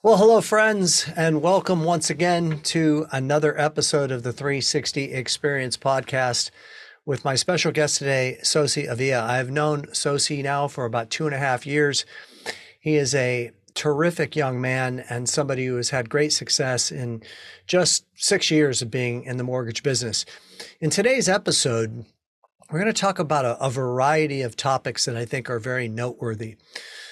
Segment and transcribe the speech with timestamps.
[0.00, 6.52] Well, hello, friends, and welcome once again to another episode of the 360 Experience podcast
[7.04, 9.24] with my special guest today, Sosi Avila.
[9.24, 12.06] I've known Sosi now for about two and a half years.
[12.78, 17.20] He is a terrific young man and somebody who has had great success in
[17.66, 20.24] just six years of being in the mortgage business.
[20.80, 22.04] In today's episode,
[22.70, 25.88] we're going to talk about a, a variety of topics that I think are very
[25.88, 26.56] noteworthy.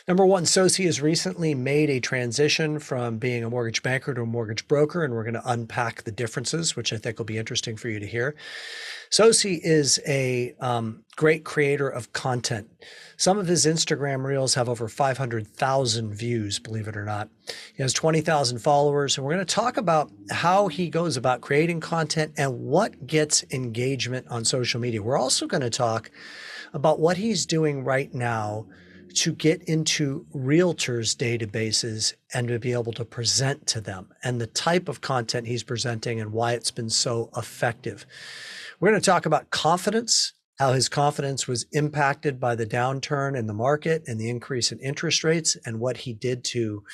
[0.09, 4.27] Number one, Sosi has recently made a transition from being a mortgage banker to a
[4.27, 7.77] mortgage broker, and we're going to unpack the differences, which I think will be interesting
[7.77, 8.37] for you to hear.
[9.11, 12.71] Sosi is a um, great creator of content.
[13.17, 17.29] Some of his Instagram reels have over 500,000 views, believe it or not.
[17.75, 21.81] He has 20,000 followers, and we're going to talk about how he goes about creating
[21.81, 25.03] content and what gets engagement on social media.
[25.03, 26.13] We're also going to talk
[26.73, 28.67] about what he's doing right now
[29.17, 34.47] to get into realtors' databases and to be able to present to them and the
[34.47, 38.05] type of content he's presenting and why it's been so effective.
[38.79, 43.47] We're going to talk about confidence, how his confidence was impacted by the downturn in
[43.47, 46.85] the market and the increase in interest rates, and what he did to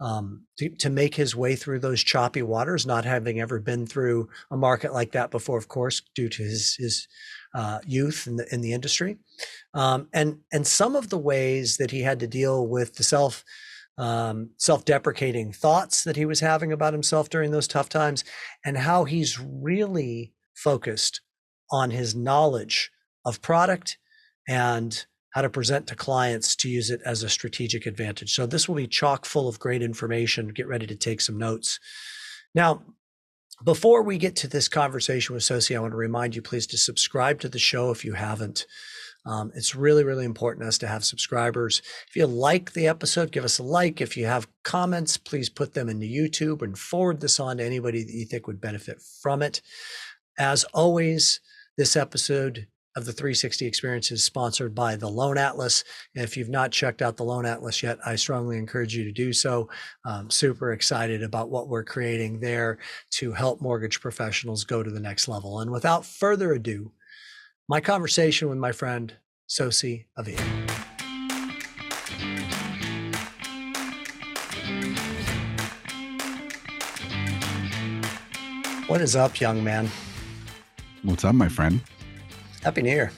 [0.00, 4.28] um, to, to, make his way through those choppy waters, not having ever been through
[4.48, 7.08] a market like that before, of course, due to his his
[7.54, 9.18] uh, youth in the in the industry,
[9.78, 13.44] um, and and some of the ways that he had to deal with the self
[13.96, 18.24] um, self-deprecating thoughts that he was having about himself during those tough times,
[18.64, 21.20] and how he's really focused
[21.70, 22.90] on his knowledge
[23.24, 23.98] of product
[24.48, 28.34] and how to present to clients to use it as a strategic advantage.
[28.34, 30.48] So this will be chock full of great information.
[30.48, 31.78] Get ready to take some notes.
[32.54, 32.82] Now,
[33.62, 36.78] before we get to this conversation with Sosi, I want to remind you please to
[36.78, 38.66] subscribe to the show if you haven't.
[39.28, 41.82] Um, it's really, really important us to have subscribers.
[42.08, 44.00] If you like the episode, give us a like.
[44.00, 48.02] If you have comments, please put them into YouTube and forward this on to anybody
[48.02, 49.60] that you think would benefit from it.
[50.38, 51.40] As always,
[51.76, 55.84] this episode of the 360 experience is sponsored by the Loan Atlas.
[56.14, 59.34] If you've not checked out the Loan Atlas yet, I strongly encourage you to do
[59.34, 59.68] so.
[60.06, 62.78] I'm super excited about what we're creating there
[63.10, 65.60] to help mortgage professionals go to the next level.
[65.60, 66.92] And without further ado,
[67.70, 69.12] my conversation with my friend
[69.46, 70.40] Sosi Avila.
[78.86, 79.90] What is up, young man?
[81.02, 81.82] What's up, my friend?
[82.62, 83.12] Happy New Year.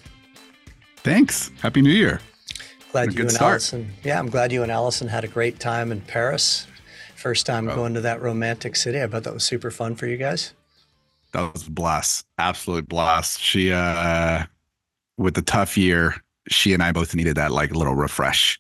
[0.97, 1.53] Thanks.
[1.63, 2.21] Happy New Year.
[2.91, 3.53] Glad you and start.
[3.53, 3.93] Allison.
[4.03, 6.67] Yeah, I'm glad you and Allison had a great time in Paris.
[7.15, 7.75] First time oh.
[7.77, 9.01] going to that romantic city.
[9.01, 10.55] I bet that was super fun for you guys.
[11.33, 12.27] That was a blast.
[12.39, 13.41] Absolute blast.
[13.41, 14.45] She uh
[15.17, 16.15] with the tough year,
[16.49, 18.59] she and I both needed that like little refresh.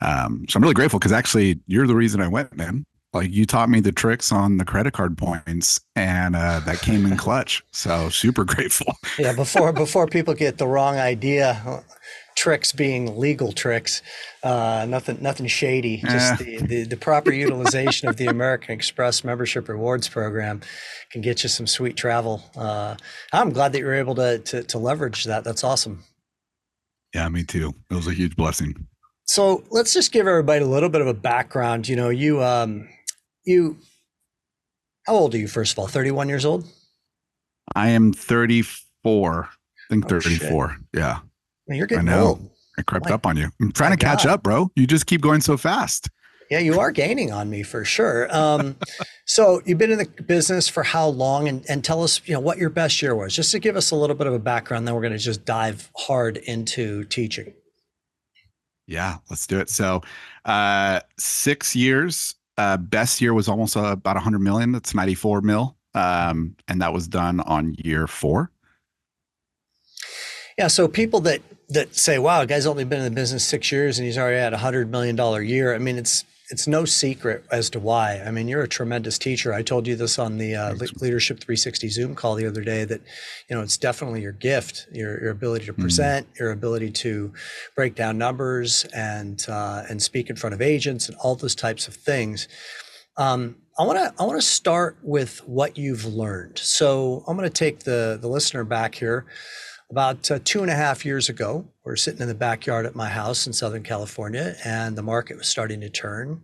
[0.00, 3.44] Um, so I'm really grateful because actually you're the reason I went, man like you
[3.44, 7.62] taught me the tricks on the credit card points and uh, that came in clutch
[7.72, 11.82] so super grateful yeah before before people get the wrong idea
[12.36, 14.02] tricks being legal tricks
[14.42, 19.68] uh, nothing nothing shady just the, the, the proper utilization of the american express membership
[19.68, 20.60] rewards program
[21.12, 22.42] can get you some sweet travel.
[22.56, 22.96] Uh,
[23.32, 25.44] i'm glad that you're able to, to to leverage that.
[25.44, 26.02] That's awesome.
[27.14, 27.74] Yeah me too.
[27.90, 28.74] It was a huge blessing.
[29.24, 31.88] So let's just give everybody a little bit of a background.
[31.88, 32.88] You know you um
[33.44, 33.76] you
[35.06, 35.86] how old are you first of all?
[35.86, 36.66] 31 years old?
[37.74, 40.78] I am 34 i think oh, 34 shit.
[40.94, 41.18] yeah
[41.72, 42.26] Man, you're getting I know.
[42.26, 44.32] old i crept up on you i'm trying to catch God.
[44.32, 46.10] up bro you just keep going so fast
[46.50, 48.76] yeah you are gaining on me for sure um,
[49.26, 52.40] so you've been in the business for how long and, and tell us you know
[52.40, 54.86] what your best year was just to give us a little bit of a background
[54.86, 57.54] then we're going to just dive hard into teaching
[58.86, 60.02] yeah let's do it so
[60.44, 64.72] uh, six years uh, best year was almost uh, about 100 million.
[64.72, 65.76] That's 94 mil.
[65.94, 68.50] Um, and that was done on year four.
[70.58, 70.68] Yeah.
[70.68, 71.40] So people that
[71.72, 74.38] that say, "Wow, a guy's only been in the business six years and he's already
[74.38, 78.20] at a hundred million dollar year." I mean, it's it's no secret as to why.
[78.20, 79.54] I mean, you're a tremendous teacher.
[79.54, 83.00] I told you this on the uh, Leadership 360 Zoom call the other day that,
[83.48, 85.80] you know, it's definitely your gift, your, your ability to mm-hmm.
[85.80, 86.42] present, mm-hmm.
[86.42, 87.32] your ability to
[87.74, 91.88] break down numbers and uh, and speak in front of agents and all those types
[91.88, 92.48] of things.
[93.16, 96.58] Um, I want to I want to start with what you've learned.
[96.58, 99.24] So I'm going to take the the listener back here.
[99.92, 102.96] About uh, two and a half years ago, we are sitting in the backyard at
[102.96, 106.40] my house in Southern California, and the market was starting to turn.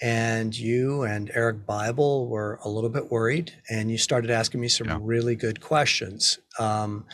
[0.00, 4.68] And you and Eric Bible were a little bit worried, and you started asking me
[4.68, 4.98] some yeah.
[5.00, 6.38] really good questions.
[6.60, 7.06] Um,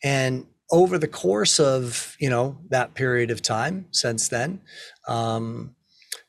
[0.00, 4.60] and over the course of you know that period of time since then,
[5.08, 5.74] um,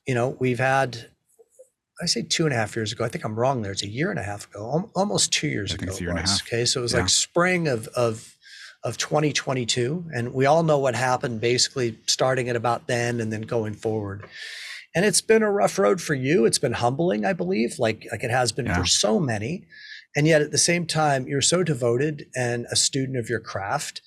[0.08, 1.12] you know we've had
[2.02, 3.06] I say two and a half years ago.
[3.06, 3.72] I think I'm wrong there.
[3.72, 5.86] It's a year and a half ago, almost two years ago.
[5.88, 6.42] It's a year and a half.
[6.48, 7.02] Okay, so it was yeah.
[7.02, 8.37] like spring of of
[8.88, 11.42] of 2022, and we all know what happened.
[11.42, 14.26] Basically, starting at about then and then going forward.
[14.96, 16.46] And it's been a rough road for you.
[16.46, 18.80] It's been humbling, I believe, like like it has been yeah.
[18.80, 19.66] for so many.
[20.16, 24.02] And yet, at the same time, you're so devoted and a student of your craft.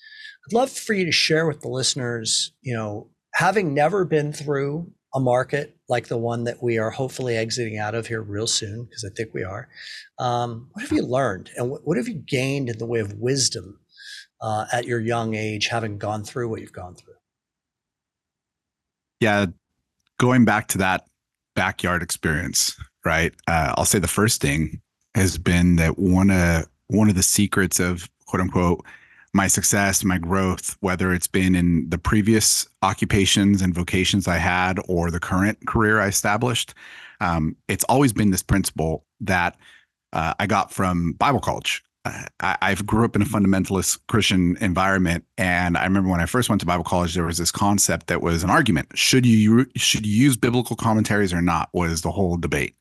[0.48, 4.90] I'd love for you to share with the listeners, you know, having never been through
[5.14, 8.84] a market like the one that we are hopefully exiting out of here real soon,
[8.84, 9.68] because I think we are.
[10.18, 13.14] Um, what have you learned and what, what, have you gained in the way of
[13.14, 13.79] wisdom
[14.40, 17.14] uh, at your young age, having gone through what you've gone through?
[19.20, 19.46] Yeah,
[20.18, 21.06] going back to that
[21.54, 23.34] backyard experience, right?
[23.46, 24.80] Uh, I'll say the first thing
[25.14, 28.84] has been that one of one of the secrets of quote unquote
[29.32, 34.80] my success, my growth, whether it's been in the previous occupations and vocations I had
[34.88, 36.74] or the current career I established,
[37.20, 39.56] um, it's always been this principle that
[40.12, 41.84] uh, I got from Bible college.
[42.04, 46.48] I, I've grew up in a fundamentalist Christian environment, and I remember when I first
[46.48, 50.06] went to Bible college, there was this concept that was an argument: should you should
[50.06, 51.68] you use biblical commentaries or not?
[51.74, 52.74] Was the whole debate,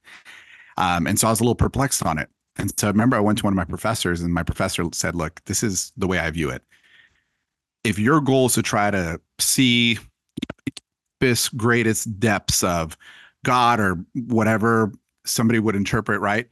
[0.78, 2.30] um, and so I was a little perplexed on it.
[2.58, 5.16] And so I remember I went to one of my professors, and my professor said,
[5.16, 6.64] Look, this is the way I view it.
[7.84, 9.98] If your goal is to try to see
[11.20, 12.98] this greatest depths of
[13.44, 14.94] God or whatever
[15.26, 16.48] somebody would interpret, right?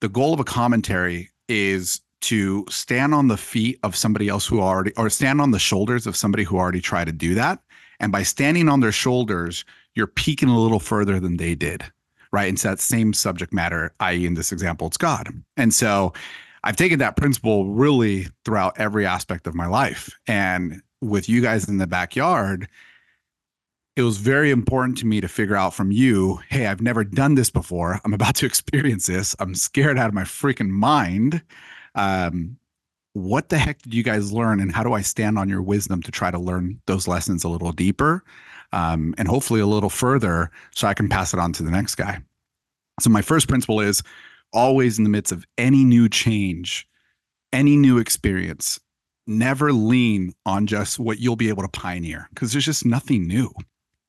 [0.00, 4.60] The goal of a commentary is to stand on the feet of somebody else who
[4.60, 7.60] already, or stand on the shoulders of somebody who already tried to do that.
[8.00, 9.64] And by standing on their shoulders,
[9.94, 11.84] you're peeking a little further than they did
[12.32, 12.48] right?
[12.48, 15.28] Into that same subject matter, i.e., in this example, it's God.
[15.56, 16.12] And so
[16.64, 20.18] I've taken that principle really throughout every aspect of my life.
[20.26, 22.68] And with you guys in the backyard,
[23.94, 27.34] it was very important to me to figure out from you hey, I've never done
[27.34, 28.00] this before.
[28.04, 29.36] I'm about to experience this.
[29.38, 31.42] I'm scared out of my freaking mind.
[31.94, 32.58] Um,
[33.14, 34.60] what the heck did you guys learn?
[34.60, 37.48] And how do I stand on your wisdom to try to learn those lessons a
[37.48, 38.24] little deeper?
[38.72, 41.94] um, and hopefully a little further so I can pass it on to the next
[41.96, 42.20] guy.
[43.00, 44.02] So, my first principle is
[44.52, 46.86] always in the midst of any new change,
[47.52, 48.80] any new experience,
[49.26, 53.52] never lean on just what you'll be able to pioneer because there's just nothing new.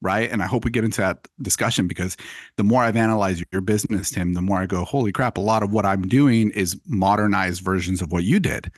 [0.03, 0.29] Right.
[0.29, 2.17] And I hope we get into that discussion because
[2.57, 5.63] the more I've analyzed your business, Tim, the more I go, holy crap, a lot
[5.63, 8.69] of what I'm doing is modernized versions of what you did.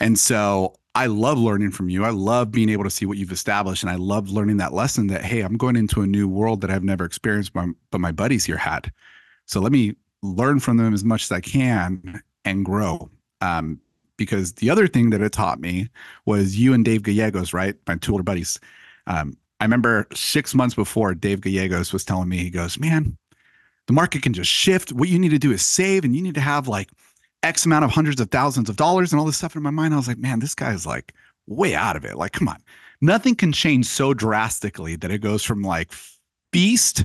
[0.00, 2.02] And so I love learning from you.
[2.02, 3.82] I love being able to see what you've established.
[3.82, 6.70] And I love learning that lesson that, hey, I'm going into a new world that
[6.70, 8.90] I've never experienced, but, my buddies here had.
[9.44, 13.10] So let me learn from them as much as I can and grow.
[13.42, 13.80] Um,
[14.16, 15.90] because the other thing that it taught me
[16.24, 17.74] was you and Dave Gallegos, right?
[17.86, 18.58] My two older buddies.
[19.06, 23.16] Um, I remember six months before Dave Gallegos was telling me, he goes, man,
[23.86, 24.92] the market can just shift.
[24.92, 26.90] What you need to do is save and you need to have like
[27.42, 29.94] X amount of hundreds of thousands of dollars and all this stuff in my mind.
[29.94, 31.14] I was like, man, this guy's like
[31.46, 32.16] way out of it.
[32.16, 32.62] Like, come on.
[33.00, 35.92] Nothing can change so drastically that it goes from like
[36.52, 37.04] feast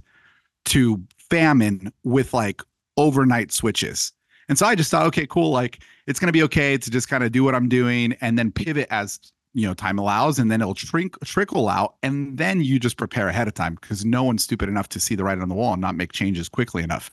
[0.65, 2.61] to famine with like
[2.97, 4.13] overnight switches.
[4.47, 5.51] And so I just thought, okay, cool.
[5.51, 8.37] Like it's going to be okay to just kind of do what I'm doing and
[8.37, 9.19] then pivot as
[9.59, 13.47] you know time allows and then it'll trickle out and then you just prepare ahead
[13.47, 15.81] of time because no one's stupid enough to see the writing on the wall and
[15.81, 17.11] not make changes quickly enough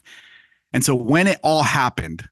[0.73, 2.29] and so when it all happened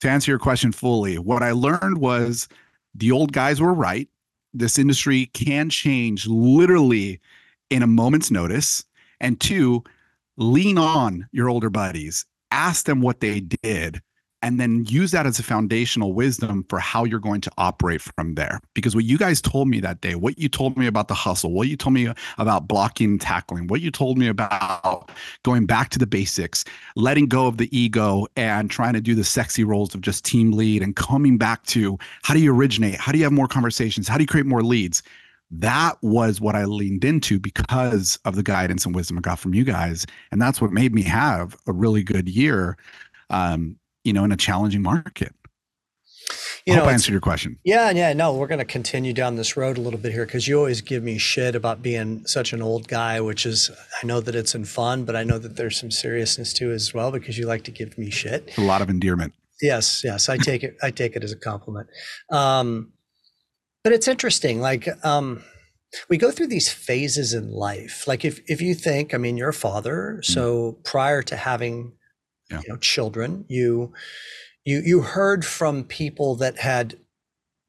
[0.00, 2.48] to answer your question fully, what I learned was
[2.94, 4.08] the old guys were right.
[4.52, 7.20] This industry can change literally
[7.70, 8.84] in a moment's notice.
[9.20, 9.82] And two,
[10.36, 14.00] lean on your older buddies, ask them what they did,
[14.46, 18.36] and then use that as a foundational wisdom for how you're going to operate from
[18.36, 18.60] there.
[18.74, 21.50] Because what you guys told me that day, what you told me about the hustle,
[21.50, 25.10] what you told me about blocking and tackling, what you told me about
[25.42, 29.24] going back to the basics, letting go of the ego and trying to do the
[29.24, 32.94] sexy roles of just team lead and coming back to how do you originate?
[33.00, 34.06] How do you have more conversations?
[34.06, 35.02] How do you create more leads?
[35.50, 39.54] That was what I leaned into because of the guidance and wisdom I got from
[39.54, 40.06] you guys.
[40.30, 42.76] And that's what made me have a really good year.
[43.28, 43.76] Um,
[44.06, 45.34] you know, in a challenging market.
[46.64, 47.58] You I know, hope I answered your question.
[47.64, 50.48] Yeah, yeah, no, we're going to continue down this road a little bit here because
[50.48, 53.70] you always give me shit about being such an old guy, which is
[54.02, 56.74] I know that it's in fun, but I know that there's some seriousness to it
[56.74, 58.56] as well because you like to give me shit.
[58.58, 59.34] A lot of endearment.
[59.60, 60.76] Yes, yes, I take it.
[60.82, 61.88] I take it as a compliment.
[62.30, 62.92] Um,
[63.82, 64.88] but it's interesting, like.
[65.04, 65.42] Um,
[66.10, 68.06] we go through these phases in life.
[68.06, 70.84] Like if if you think, I mean, you're a father, so mm.
[70.84, 71.92] prior to having
[72.50, 72.60] yeah.
[72.62, 73.44] you know children.
[73.48, 73.92] You
[74.64, 76.98] you you heard from people that had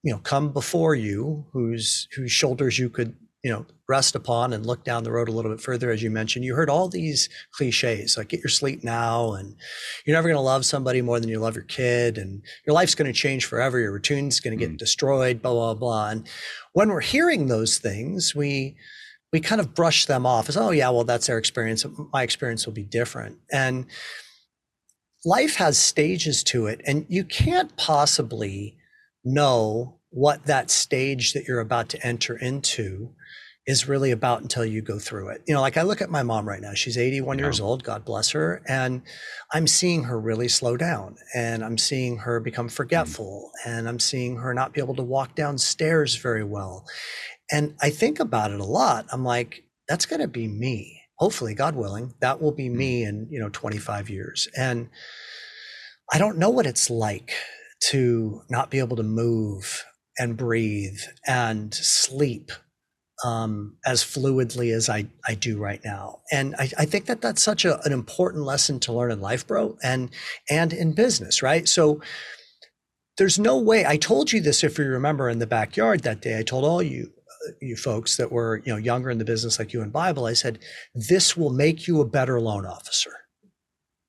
[0.04, 4.66] you know come before you whose whose shoulders you could you know rest upon and
[4.66, 6.44] look down the road a little bit further as you mentioned.
[6.44, 9.56] You heard all these cliches like get your sleep now and
[10.06, 12.96] you're never going to love somebody more than you love your kid and your life's
[12.96, 13.80] going to change forever.
[13.80, 14.78] Your routine's going to get mm.
[14.78, 16.10] destroyed blah blah blah.
[16.10, 16.28] And
[16.74, 18.76] when we're hearing those things we
[19.32, 21.86] we kind of brush them off as oh yeah well that's their experience.
[22.12, 23.38] My experience will be different.
[23.52, 23.86] And
[25.28, 28.78] life has stages to it and you can't possibly
[29.26, 33.14] know what that stage that you're about to enter into
[33.66, 35.42] is really about until you go through it.
[35.46, 37.44] You know, like I look at my mom right now, she's 81 yeah.
[37.44, 39.02] years old, God bless her, and
[39.52, 43.70] I'm seeing her really slow down and I'm seeing her become forgetful mm.
[43.70, 46.86] and I'm seeing her not be able to walk downstairs very well.
[47.52, 49.06] And I think about it a lot.
[49.12, 50.97] I'm like, that's going to be me.
[51.18, 53.10] Hopefully, God willing, that will be me mm.
[53.10, 54.48] in, you know, 25 years.
[54.56, 54.90] And
[56.12, 57.34] I don't know what it's like
[57.90, 59.84] to not be able to move
[60.18, 62.52] and breathe and sleep
[63.24, 66.20] um, as fluidly as I, I do right now.
[66.32, 69.46] And I, I think that that's such a, an important lesson to learn in life,
[69.48, 70.10] bro, and
[70.50, 71.68] and in business, right?
[71.68, 72.02] So
[73.18, 73.86] there's no way.
[73.86, 76.38] I told you this if you remember in the backyard that day.
[76.38, 77.12] I told all you
[77.62, 80.26] you folks that were you know younger in the business like you and Bible.
[80.26, 80.60] I said
[80.94, 83.12] this will make you a better loan officer.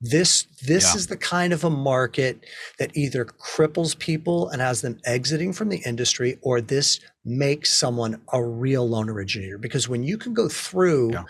[0.01, 0.97] This this yeah.
[0.97, 2.45] is the kind of a market
[2.79, 8.21] that either cripples people and has them exiting from the industry, or this makes someone
[8.33, 9.59] a real loan originator.
[9.59, 11.25] Because when you can go through yeah.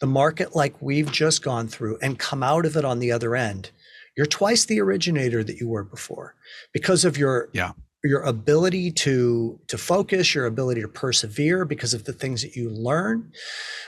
[0.00, 3.36] the market like we've just gone through and come out of it on the other
[3.36, 3.70] end,
[4.16, 6.34] you're twice the originator that you were before
[6.72, 7.72] because of your yeah
[8.04, 12.68] your ability to to focus your ability to persevere because of the things that you
[12.68, 13.32] learn.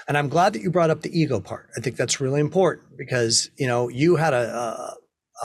[0.08, 1.68] And i'm glad that you brought up the ego part.
[1.76, 4.96] I think that's really important because you know you had a, a,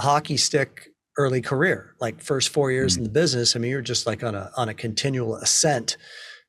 [0.02, 0.88] hockey stick
[1.18, 3.02] early career like first four years mm-hmm.
[3.02, 3.56] in the business.
[3.56, 5.98] I mean you're just like on a on a continual ascent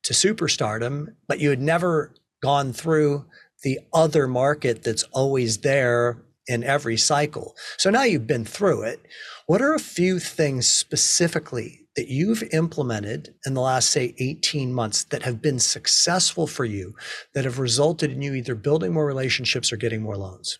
[0.05, 3.25] to superstardom but you had never gone through
[3.64, 7.55] the other market that's always there in every cycle.
[7.79, 9.00] So now you've been through it.
[9.47, 15.05] What are a few things specifically that you've implemented in the last, say, 18 months
[15.05, 16.95] that have been successful for you,
[17.35, 20.59] that have resulted in you either building more relationships or getting more loans?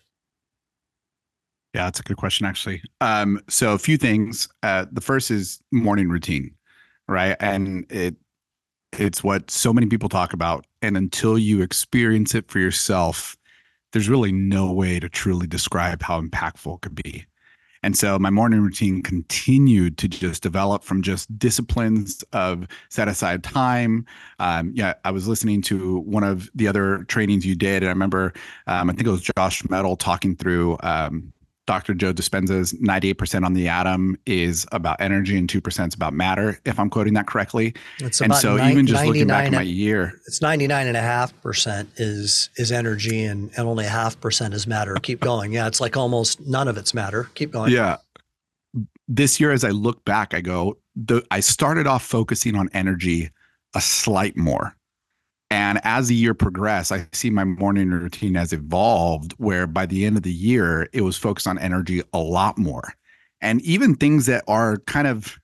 [1.73, 2.83] Yeah, that's a good question, actually.
[3.01, 4.47] Um, so, a few things.
[4.61, 6.53] Uh, the first is morning routine,
[7.07, 7.35] right?
[7.39, 8.15] And it
[8.99, 13.35] it's what so many people talk about, and until you experience it for yourself,
[13.91, 17.25] there's really no way to truly describe how impactful it could be.
[17.83, 23.43] And so my morning routine continued to just develop from just disciplines of set aside
[23.43, 24.05] time.
[24.39, 27.83] Um, yeah, I was listening to one of the other trainings you did.
[27.83, 28.33] And I remember,
[28.67, 31.32] um, I think it was Josh Metal talking through um,
[31.65, 31.93] Dr.
[31.93, 36.77] Joe Dispenza's 98% on the atom is about energy and 2% is about matter, if
[36.77, 37.73] I'm quoting that correctly.
[37.99, 40.19] It's and so even just looking back at my year.
[40.27, 44.53] It's 99 and a half percent is is energy and, and only a half percent
[44.53, 44.95] is matter.
[44.95, 45.53] Keep going.
[45.53, 47.29] Yeah, it's like almost none of it's matter.
[47.35, 47.71] Keep going.
[47.71, 47.97] Yeah.
[49.07, 53.29] This year, as I look back, I go, the, I started off focusing on energy
[53.75, 54.75] a slight more
[55.53, 60.03] and as the year progressed, I see my morning routine has evolved where by the
[60.03, 62.91] end of the year, it was focused on energy a lot more.
[63.39, 65.39] And even things that are kind of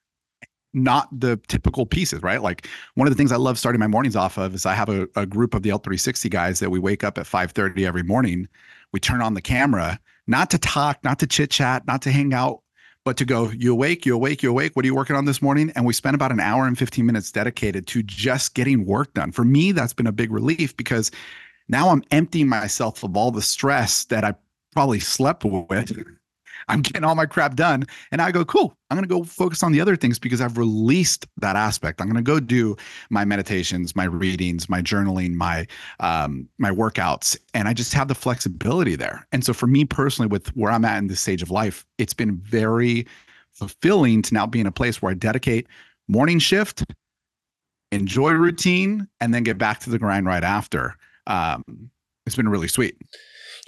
[0.74, 2.42] not the typical pieces, right?
[2.42, 4.90] Like one of the things I love starting my mornings off of is I have
[4.90, 8.48] a, a group of the L360 guys that we wake up at 5:30 every morning.
[8.92, 12.34] We turn on the camera, not to talk, not to chit chat, not to hang
[12.34, 12.64] out
[13.10, 14.76] but to go, you awake, you awake, you awake.
[14.76, 15.72] What are you working on this morning?
[15.74, 19.32] And we spent about an hour and 15 minutes dedicated to just getting work done.
[19.32, 21.10] For me, that's been a big relief because
[21.70, 24.36] now I'm emptying myself of all the stress that I
[24.74, 25.92] probably slept with
[26.70, 27.86] I'm getting all my crap done.
[28.12, 28.76] And I go, cool.
[28.90, 32.00] I'm going to go focus on the other things because I've released that aspect.
[32.00, 32.78] I'm going to go do
[33.10, 35.68] my meditations, my readings, my journaling, my
[36.00, 39.28] um, my workouts, and I just have the flexibility there.
[39.32, 42.14] And so for me personally, with where I'm at in this stage of life, it's
[42.14, 43.06] been very
[43.54, 45.68] fulfilling to now be in a place where I dedicate
[46.08, 46.84] morning shift,
[47.92, 50.96] enjoy routine, and then get back to the grind right after.
[51.28, 51.64] Um,
[52.26, 52.96] it's been really sweet.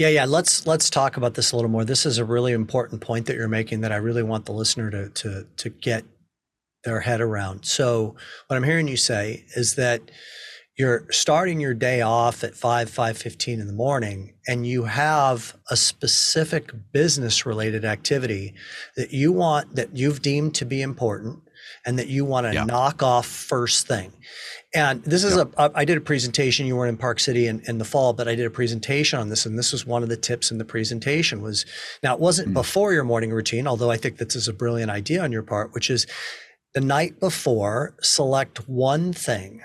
[0.02, 0.26] Yeah, yeah.
[0.26, 1.86] Let's let's talk about this a little more.
[1.86, 4.90] This is a really important point that you're making that I really want the listener
[4.90, 6.06] to to to get
[6.84, 7.66] their head around.
[7.66, 8.16] So
[8.48, 10.02] what I'm hearing you say is that
[10.76, 15.78] you're starting your day off at 5 5:15 in the morning and you have a
[15.78, 18.56] specific business related activity
[18.98, 21.44] that you want that you've deemed to be important
[21.86, 22.64] and that you want to yeah.
[22.64, 24.14] knock off first thing.
[24.74, 25.54] And this is yep.
[25.58, 28.28] a, I did a presentation, you weren't in Park City in, in the fall, but
[28.28, 29.46] I did a presentation on this.
[29.46, 31.66] And this was one of the tips in the presentation was,
[32.04, 32.54] now it wasn't mm.
[32.54, 35.74] before your morning routine, although I think this is a brilliant idea on your part,
[35.74, 36.08] which is
[36.74, 39.62] the night before, select one thing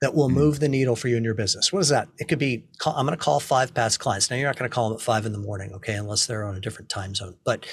[0.00, 1.72] that will move the needle for you in your business.
[1.72, 2.08] What is that?
[2.18, 4.28] It could be I'm going to call five past clients.
[4.28, 6.44] Now you're not going to call them at five in the morning, okay, unless they're
[6.44, 7.36] on a different time zone.
[7.44, 7.66] But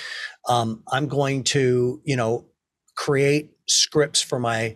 [0.48, 2.46] um, I'm going to, you know,
[2.96, 4.76] create scripts for my,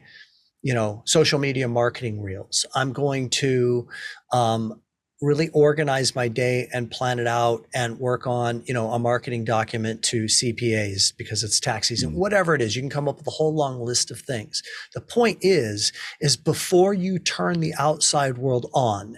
[0.63, 2.65] you know, social media marketing reels.
[2.73, 3.87] I'm going to
[4.31, 4.81] um,
[5.23, 9.45] really organize my day and plan it out and work on you know a marketing
[9.45, 12.19] document to cpas because it's tax season mm-hmm.
[12.19, 14.61] whatever it is you can come up with a whole long list of things
[14.93, 19.17] the point is is before you turn the outside world on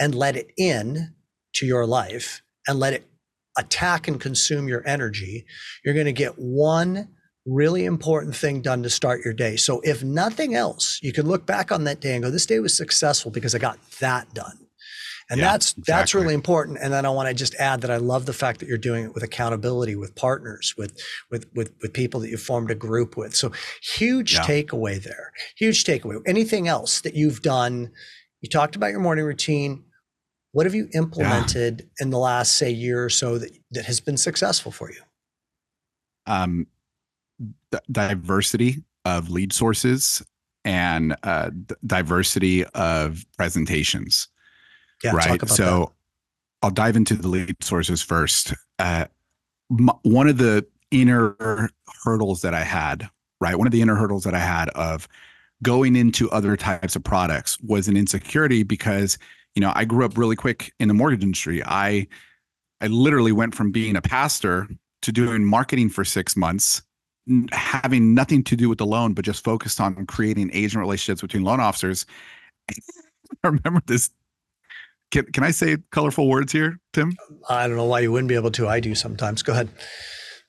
[0.00, 1.14] and let it in
[1.54, 3.08] to your life and let it
[3.56, 5.46] attack and consume your energy
[5.84, 7.08] you're going to get one
[7.46, 9.56] really important thing done to start your day.
[9.56, 12.58] So if nothing else you can look back on that day and go this day
[12.58, 14.58] was successful because i got that done.
[15.28, 15.84] And yeah, that's exactly.
[15.86, 16.78] that's really important.
[16.82, 19.04] And then i want to just add that i love the fact that you're doing
[19.04, 21.00] it with accountability with partners with
[21.30, 23.34] with with, with people that you've formed a group with.
[23.34, 24.40] So huge yeah.
[24.42, 25.32] takeaway there.
[25.56, 26.20] Huge takeaway.
[26.26, 27.92] Anything else that you've done?
[28.40, 29.84] You talked about your morning routine.
[30.52, 32.04] What have you implemented yeah.
[32.04, 35.00] in the last say year or so that that has been successful for you?
[36.26, 36.66] Um
[37.90, 40.22] diversity of lead sources
[40.64, 41.50] and uh,
[41.86, 44.28] diversity of presentations
[45.02, 45.40] yeah, right.
[45.40, 45.48] so that.
[45.48, 45.92] So
[46.62, 48.54] I'll dive into the lead sources first.
[48.78, 49.06] Uh,
[49.70, 51.70] m- one of the inner
[52.02, 53.08] hurdles that I had,
[53.40, 53.56] right?
[53.56, 55.08] One of the inner hurdles that I had of
[55.62, 59.18] going into other types of products was an insecurity because,
[59.54, 61.62] you know, I grew up really quick in the mortgage industry.
[61.64, 62.06] I
[62.80, 64.68] I literally went from being a pastor
[65.00, 66.82] to doing marketing for 6 months
[67.52, 71.42] having nothing to do with the loan but just focused on creating agent relationships between
[71.42, 72.06] loan officers.
[73.44, 74.10] I remember this
[75.10, 77.16] can can I say colorful words here, Tim?
[77.48, 78.68] I don't know why you wouldn't be able to.
[78.68, 79.42] I do sometimes.
[79.42, 79.68] Go ahead.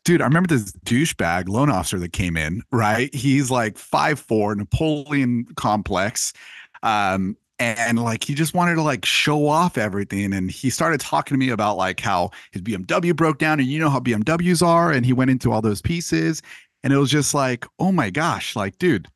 [0.03, 3.13] Dude, I remember this douchebag loan officer that came in, right?
[3.13, 6.33] He's like five four, Napoleon complex.
[6.81, 11.35] Um, and like he just wanted to like show off everything and he started talking
[11.35, 14.91] to me about like how his BMW broke down and you know how BMWs are
[14.91, 16.43] and he went into all those pieces
[16.83, 19.07] and it was just like oh my gosh like dude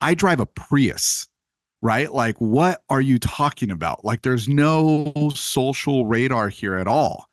[0.00, 1.26] I drive a Prius
[1.84, 2.14] right?
[2.14, 4.06] Like, what are you talking about?
[4.06, 7.26] Like, there's no social radar here at all.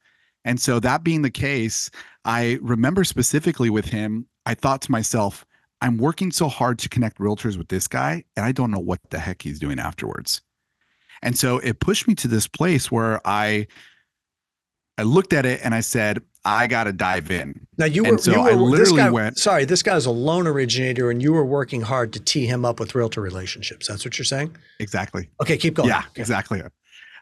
[0.43, 1.89] And so, that being the case,
[2.25, 5.45] I remember specifically with him, I thought to myself,
[5.79, 8.99] I'm working so hard to connect realtors with this guy, and I don't know what
[9.09, 10.41] the heck he's doing afterwards.
[11.23, 13.67] And so it pushed me to this place where I
[15.01, 17.65] I looked at it and I said, I got to dive in.
[17.79, 19.39] Now you were, so you were I literally guy, went.
[19.39, 22.79] Sorry, this guy's a loan originator, and you were working hard to tee him up
[22.79, 23.87] with realtor relationships.
[23.87, 24.55] That's what you're saying.
[24.79, 25.27] Exactly.
[25.41, 25.89] Okay, keep going.
[25.89, 26.21] Yeah, okay.
[26.21, 26.61] exactly.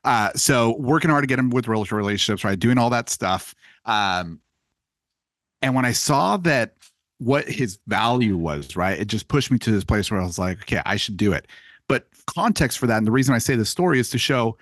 [0.03, 2.59] Uh, so working hard to get him with realtor relationships, right?
[2.59, 3.55] Doing all that stuff.
[3.85, 4.41] Um,
[5.61, 6.75] and when I saw that
[7.19, 10.37] what his value was, right, it just pushed me to this place where I was
[10.37, 11.47] like, okay, I should do it.
[11.87, 14.57] But context for that, and the reason I say this story is to show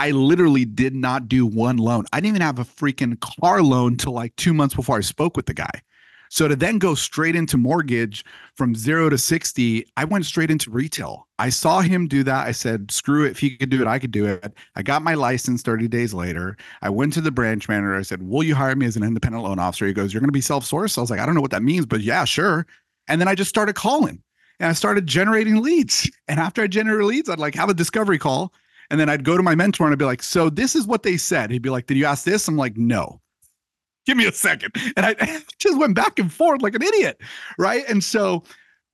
[0.00, 2.06] I literally did not do one loan.
[2.10, 5.36] I didn't even have a freaking car loan till like two months before I spoke
[5.36, 5.82] with the guy.
[6.30, 10.70] So to then go straight into mortgage from zero to 60, I went straight into
[10.70, 11.28] retail.
[11.38, 12.46] I saw him do that.
[12.46, 13.32] I said, screw it.
[13.32, 14.54] If he could do it, I could do it.
[14.74, 16.56] I got my license 30 days later.
[16.80, 17.94] I went to the branch manager.
[17.94, 19.86] I said, Will you hire me as an independent loan officer?
[19.86, 20.96] He goes, You're going to be self sourced.
[20.96, 22.66] I was like, I don't know what that means, but yeah, sure.
[23.06, 24.22] And then I just started calling
[24.60, 26.10] and I started generating leads.
[26.26, 28.54] And after I generated leads, I'd like have a discovery call
[28.90, 31.02] and then I'd go to my mentor and I'd be like, so this is what
[31.02, 31.50] they said.
[31.50, 32.48] He'd be like, did you ask this?
[32.48, 33.20] I'm like, no.
[34.06, 34.72] Give me a second.
[34.96, 35.14] And I
[35.58, 37.20] just went back and forth like an idiot.
[37.58, 37.84] Right.
[37.88, 38.44] And so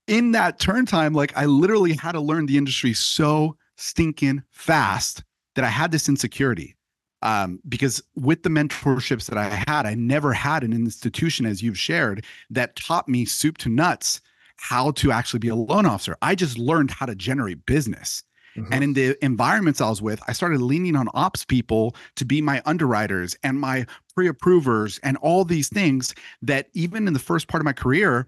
[0.07, 5.25] in that turn time, like I literally had to learn the industry so stinking fast
[5.55, 6.75] that I had this insecurity.
[7.23, 11.79] Um, because with the mentorships that I had, I never had an institution, as you've
[11.79, 14.21] shared, that taught me soup to nuts
[14.57, 16.17] how to actually be a loan officer.
[16.23, 18.23] I just learned how to generate business.
[18.57, 18.73] Mm-hmm.
[18.73, 22.41] And in the environments I was with, I started leaning on ops people to be
[22.41, 27.49] my underwriters and my pre approvers and all these things that even in the first
[27.49, 28.27] part of my career,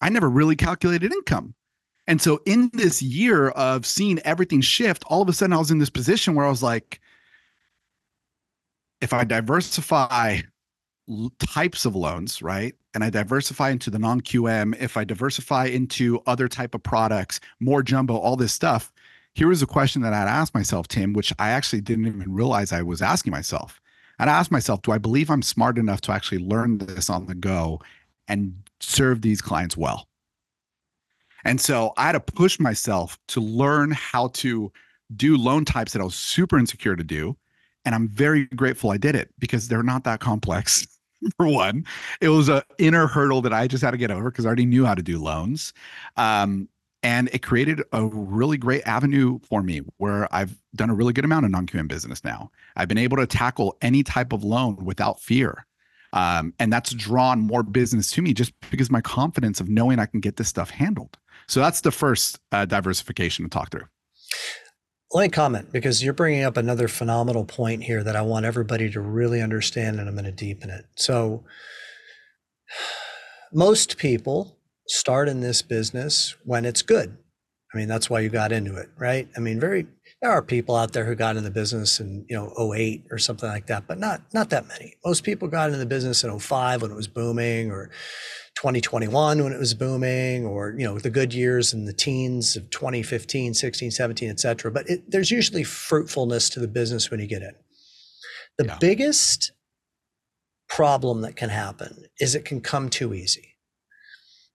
[0.00, 1.54] I never really calculated income.
[2.06, 5.70] And so in this year of seeing everything shift, all of a sudden I was
[5.70, 7.00] in this position where I was like,
[9.00, 10.40] if I diversify
[11.38, 12.74] types of loans, right?
[12.94, 17.82] And I diversify into the non-QM, if I diversify into other type of products, more
[17.82, 18.92] jumbo, all this stuff,
[19.38, 22.72] here was a question that I'd asked myself, Tim, which I actually didn't even realize
[22.72, 23.80] I was asking myself.
[24.18, 27.36] I'd ask myself, do I believe I'm smart enough to actually learn this on the
[27.36, 27.80] go
[28.26, 30.08] and serve these clients well?
[31.44, 34.72] And so I had to push myself to learn how to
[35.14, 37.36] do loan types that I was super insecure to do.
[37.84, 40.84] And I'm very grateful I did it because they're not that complex.
[41.36, 41.86] For one,
[42.20, 44.66] it was an inner hurdle that I just had to get over because I already
[44.66, 45.72] knew how to do loans.
[46.16, 46.68] Um,
[47.02, 51.24] And it created a really great avenue for me where I've done a really good
[51.24, 52.50] amount of non QM business now.
[52.76, 55.66] I've been able to tackle any type of loan without fear.
[56.12, 60.06] Um, and that's drawn more business to me just because my confidence of knowing I
[60.06, 61.18] can get this stuff handled.
[61.46, 63.86] So that's the first uh, diversification to talk through.
[65.12, 68.90] Let me comment because you're bringing up another phenomenal point here that I want everybody
[68.90, 70.84] to really understand, and I'm going to deepen it.
[70.96, 71.44] So,
[73.52, 74.57] most people
[74.88, 77.16] start in this business when it's good.
[77.72, 79.28] I mean, that's why you got into it, right?
[79.36, 79.86] I mean, very
[80.22, 83.18] there are people out there who got in the business in, you know, 08 or
[83.18, 84.94] something like that, but not not that many.
[85.04, 87.90] Most people got into the business in 05 when it was booming or
[88.58, 92.68] 2021 when it was booming or, you know, the good years in the teens of
[92.70, 94.70] 2015, 16, 17, et cetera.
[94.72, 97.54] But it, there's usually fruitfulness to the business when you get in.
[98.56, 98.78] The yeah.
[98.80, 99.52] biggest
[100.68, 103.54] problem that can happen is it can come too easy.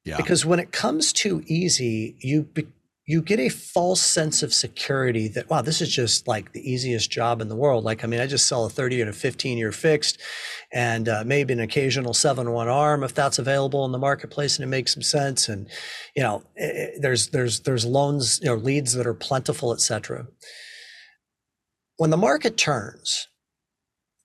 [0.06, 0.18] Yeah.
[0.18, 2.68] Because when it comes too easy, you be,
[3.06, 7.12] you get a false sense of security that wow this is just like the easiest
[7.12, 7.84] job in the world.
[7.84, 10.20] Like i mean i just sell a 30 and a 15 year fixed
[10.72, 14.68] and uh, maybe an occasional 7-1 arm if that's available in the marketplace and it
[14.68, 15.50] makes some sense.
[15.50, 15.68] And
[16.16, 19.74] you know it, eh, eh, there's there's there's loans you know leads that are plentiful
[19.74, 20.28] etc
[21.98, 23.28] when the market turns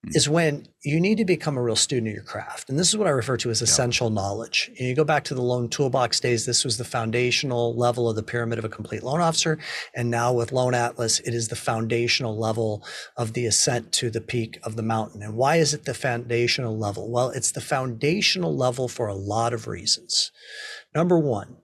[0.04, 0.10] Hmm.
[0.14, 2.70] is when you need to become a real student of your craft.
[2.70, 4.70] And this is what I refer to as essential knowledge.
[4.78, 8.14] And you go back to the loan toolbox days, this was the foundational level of
[8.14, 9.58] the pyramid of a complete loan officer.
[9.96, 12.84] And now with Loan Atlas, it is the foundational level
[13.16, 15.20] of the ascent to the peak of the mountain.
[15.20, 17.10] And why is it the foundational level?
[17.10, 20.30] Well, it's the foundational level for a lot of reasons.
[20.94, 21.56] Number one,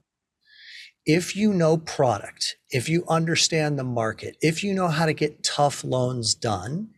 [1.07, 5.45] if you know product, if you understand the market, if you know how to get
[5.45, 6.94] tough loans done,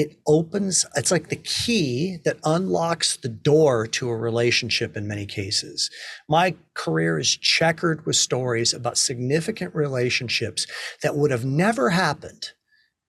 [0.00, 5.26] it opens it's like the key that unlocks the door to a relationship in many
[5.26, 5.90] cases.
[6.28, 10.66] My career is checkered with stories about significant relationships
[11.02, 12.52] that would have never happened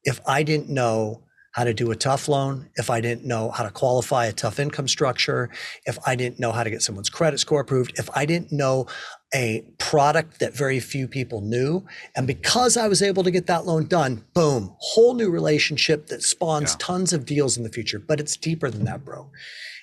[0.04, 3.64] if i didn't know how to do a tough loan, if I didn't know how
[3.64, 5.50] to qualify a tough income structure,
[5.86, 8.88] if I didn't know how to get someone's credit score approved, if I didn't know
[9.34, 11.86] a product that very few people knew.
[12.16, 16.22] And because I was able to get that loan done, boom, whole new relationship that
[16.22, 16.78] spawns yeah.
[16.80, 18.00] tons of deals in the future.
[18.00, 19.30] But it's deeper than that, bro.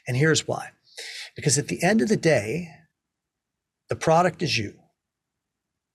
[0.07, 0.71] And here's why.
[1.35, 2.69] Because at the end of the day,
[3.89, 4.75] the product is you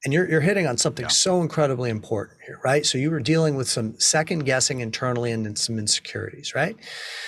[0.04, 1.10] and you're, you're hitting on something yeah.
[1.10, 2.86] so incredibly important here, right?
[2.86, 6.76] So you were dealing with some second guessing internally and then some insecurities, right?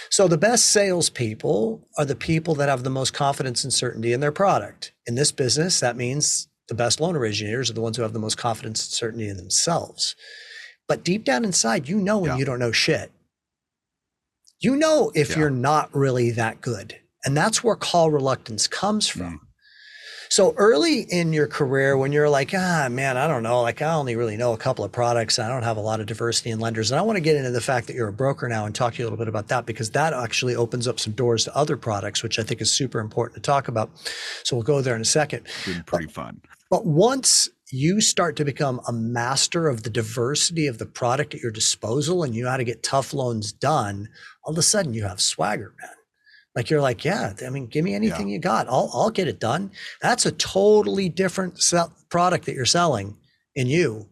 [0.09, 4.19] So the best salespeople are the people that have the most confidence and certainty in
[4.19, 4.91] their product.
[5.07, 8.19] In this business, that means the best loan originators are the ones who have the
[8.19, 10.15] most confidence and certainty in themselves.
[10.87, 12.37] But deep down inside, you know when yeah.
[12.37, 13.11] you don't know shit.
[14.59, 15.39] You know if yeah.
[15.39, 16.97] you're not really that good.
[17.23, 19.39] And that's where call reluctance comes from.
[19.39, 19.44] Mm.
[20.29, 23.93] So early in your career, when you're like, ah, man, I don't know, like I
[23.93, 25.37] only really know a couple of products.
[25.37, 26.91] And I don't have a lot of diversity in lenders.
[26.91, 28.93] And I want to get into the fact that you're a broker now and talk
[28.93, 31.55] to you a little bit about that because that actually opens up some doors to
[31.55, 33.89] other products, which I think is super important to talk about.
[34.43, 35.47] So we'll go there in a second.
[35.65, 36.41] Been pretty but, fun.
[36.69, 41.41] But once you start to become a master of the diversity of the product at
[41.41, 44.09] your disposal and you know how to get tough loans done,
[44.43, 45.91] all of a sudden you have swagger, man.
[46.55, 48.33] Like you're like, yeah, I mean, give me anything yeah.
[48.33, 48.67] you got.
[48.67, 49.71] I'll I'll get it done.
[50.01, 53.17] That's a totally different sell- product that you're selling
[53.55, 54.07] in you.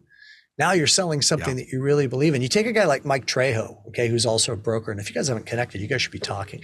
[0.56, 1.64] Now you're selling something yeah.
[1.64, 2.42] that you really believe in.
[2.42, 4.92] You take a guy like Mike Trejo, okay, who's also a broker.
[4.92, 6.60] And if you guys haven't connected, you guys should be talking.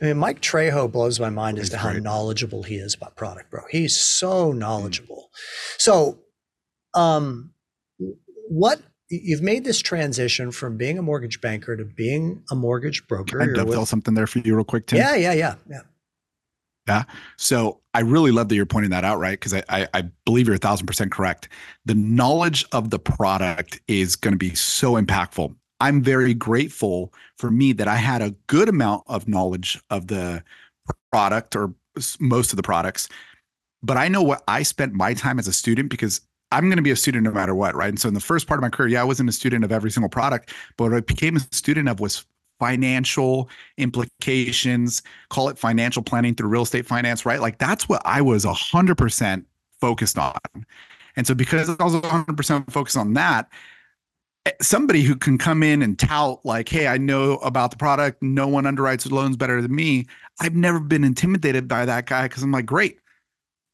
[0.00, 1.94] I mean, Mike Trejo blows my mind He's as to great.
[1.94, 3.62] how knowledgeable he is about product, bro.
[3.70, 4.58] He's so mm.
[4.58, 5.30] knowledgeable.
[5.32, 5.80] Mm.
[5.80, 6.18] So,
[6.92, 7.52] um,
[8.48, 13.38] what you've made this transition from being a mortgage banker to being a mortgage broker.
[13.38, 14.98] Can I dovetail with, something there for you real quick, Tim?
[14.98, 15.80] Yeah, yeah, yeah, yeah.
[16.88, 17.02] Yeah.
[17.36, 19.38] So I really love that you're pointing that out, right?
[19.38, 21.48] Because I, I, I believe you're a thousand percent correct.
[21.84, 25.54] The knowledge of the product is going to be so impactful.
[25.80, 30.42] I'm very grateful for me that I had a good amount of knowledge of the
[31.12, 31.74] product or
[32.18, 33.08] most of the products.
[33.82, 36.20] But I know what I spent my time as a student because
[36.52, 37.88] I'm going to be a student no matter what, right?
[37.88, 39.72] And so in the first part of my career, yeah, I wasn't a student of
[39.72, 42.24] every single product, but what I became a student of was
[42.58, 47.40] financial implications, call it financial planning through real estate finance, right?
[47.40, 49.44] Like that's what I was 100%
[49.80, 50.38] focused on.
[51.16, 53.48] And so because I was 100% focused on that,
[54.46, 58.22] eh, somebody who can come in and tout like, "Hey, I know about the product.
[58.22, 60.06] No one underwrites loans better than me."
[60.40, 62.98] I've never been intimidated by that guy because I'm like, "Great,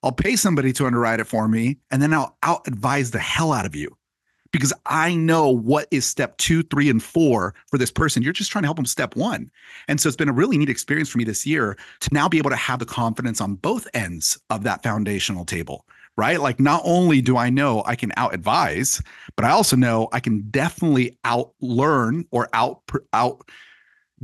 [0.03, 3.53] I'll pay somebody to underwrite it for me, and then I'll out advise the hell
[3.53, 3.97] out of you
[4.53, 8.23] because I know what is step two, three, and four for this person.
[8.23, 9.51] You're just trying to help them step one.
[9.89, 12.39] And so it's been a really neat experience for me this year to now be
[12.39, 15.85] able to have the confidence on both ends of that foundational table,
[16.17, 16.41] right?
[16.41, 19.03] Like not only do I know I can out advise,
[19.37, 22.81] but I also know I can definitely out learn or out
[23.13, 23.43] out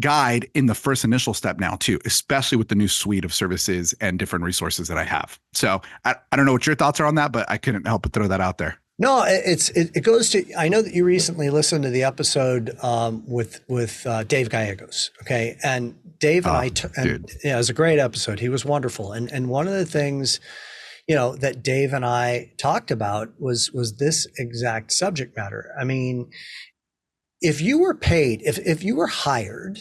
[0.01, 3.95] guide in the first initial step now too, especially with the new suite of services
[4.01, 5.39] and different resources that I have.
[5.53, 8.03] So I, I don't know what your thoughts are on that, but I couldn't help
[8.03, 8.79] but throw that out there.
[8.99, 10.45] No, it's it, it goes to.
[10.57, 15.11] I know that you recently listened to the episode um, with with uh, Dave Gallegos.
[15.23, 18.39] Okay, and Dave and oh, I, t- and, yeah, it was a great episode.
[18.39, 20.41] He was wonderful, and and one of the things
[21.09, 25.75] you know that Dave and I talked about was was this exact subject matter.
[25.77, 26.31] I mean,
[27.43, 29.79] if you were paid, if if you were hired,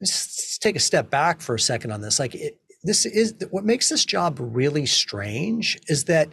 [0.00, 2.18] let's, let's take a step back for a second on this.
[2.18, 6.28] Like it, this is what makes this job really strange is that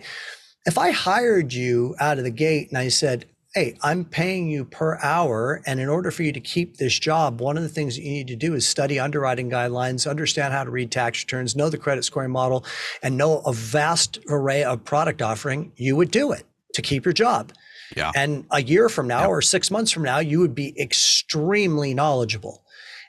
[0.65, 4.65] if I hired you out of the gate and I said, hey, I'm paying you
[4.65, 5.61] per hour.
[5.65, 8.11] And in order for you to keep this job, one of the things that you
[8.11, 11.77] need to do is study underwriting guidelines, understand how to read tax returns, know the
[11.77, 12.65] credit scoring model,
[13.01, 15.71] and know a vast array of product offering.
[15.77, 17.53] You would do it to keep your job.
[17.95, 18.11] Yeah.
[18.15, 22.63] And a year from now or six months from now, you would be extremely knowledgeable.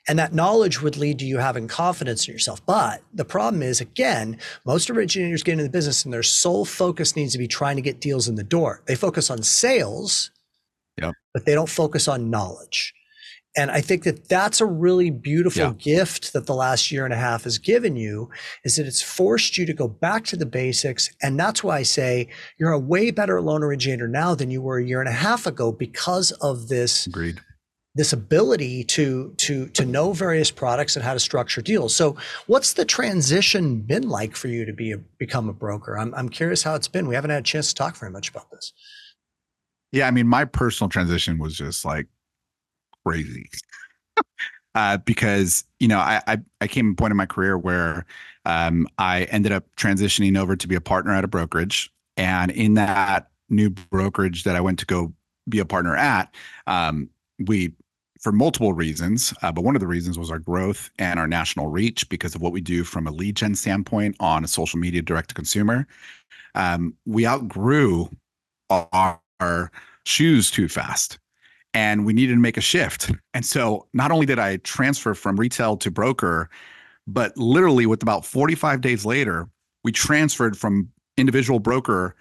[0.09, 2.65] And that knowledge would lead to you having confidence in yourself.
[2.65, 7.17] But the problem is, again, most originators get into the business and their sole focus
[7.17, 8.83] needs to be trying to get deals in the door.
[8.87, 10.31] They focus on sales,
[11.01, 11.13] yep.
[11.35, 12.95] but they don't focus on knowledge.
[13.57, 15.73] And I think that that's a really beautiful yeah.
[15.79, 18.31] gift that the last year and a half has given you
[18.65, 21.11] is that it's forced you to go back to the basics.
[21.23, 24.79] And that's why I say you're a way better loan originator now than you were
[24.79, 27.41] a year and a half ago because of this Agreed
[27.97, 31.95] this ability to to to know various products and how to structure deals.
[31.95, 32.17] So,
[32.47, 35.99] what's the transition been like for you to be a, become a broker?
[35.99, 37.09] I'm I'm curious how it's been.
[37.09, 38.73] We haven't had a chance to talk very much about this.
[39.93, 42.07] Yeah, I mean, my personal transition was just like
[43.07, 43.49] crazy.
[44.75, 48.05] uh, because you know, I, I I came to a point in my career where
[48.45, 52.75] um, I ended up transitioning over to be a partner at a brokerage, and in
[52.75, 55.13] that new brokerage that I went to go
[55.49, 56.35] be a partner at,
[56.67, 57.09] um,
[57.47, 57.73] we
[58.21, 61.69] for multiple reasons, uh, but one of the reasons was our growth and our national
[61.69, 65.03] reach because of what we do from a lead gen standpoint on a social media
[65.03, 65.87] direct to consumer.
[66.55, 68.09] Um, we outgrew
[68.71, 69.71] our, our
[70.05, 71.19] shoes too fast
[71.77, 73.13] and we needed to make a shift.
[73.35, 76.49] And so not only did I transfer from retail to broker,
[77.07, 79.47] but literally with about 45 days later,
[79.85, 82.17] we transferred from individual broker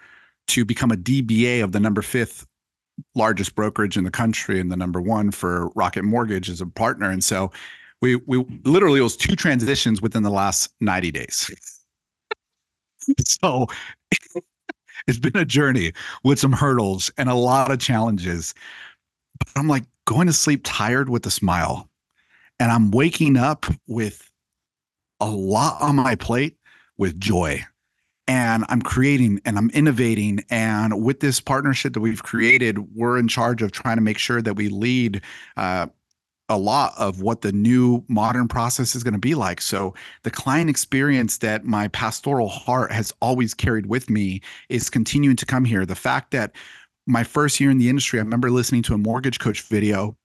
[0.47, 2.45] to become a DBA of the number fifth
[3.15, 7.09] largest brokerage in the country and the number one for Rocket Mortgage as a partner.
[7.09, 7.49] And so
[8.01, 11.49] we we literally it was two transitions within the last 90 days.
[13.25, 13.67] so
[15.07, 15.93] it's been a journey
[16.25, 18.53] with some hurdles and a lot of challenges.
[19.39, 21.89] But I'm like going to sleep tired with a smile.
[22.59, 24.29] And I'm waking up with
[25.19, 26.57] a lot on my plate
[26.97, 27.65] with joy
[28.27, 30.43] and I'm creating and I'm innovating.
[30.49, 34.41] And with this partnership that we've created, we're in charge of trying to make sure
[34.41, 35.21] that we lead
[35.57, 35.87] uh,
[36.49, 39.61] a lot of what the new modern process is going to be like.
[39.61, 39.93] So,
[40.23, 45.45] the client experience that my pastoral heart has always carried with me is continuing to
[45.45, 45.85] come here.
[45.85, 46.51] The fact that
[47.05, 50.17] my first year in the industry, I remember listening to a mortgage coach video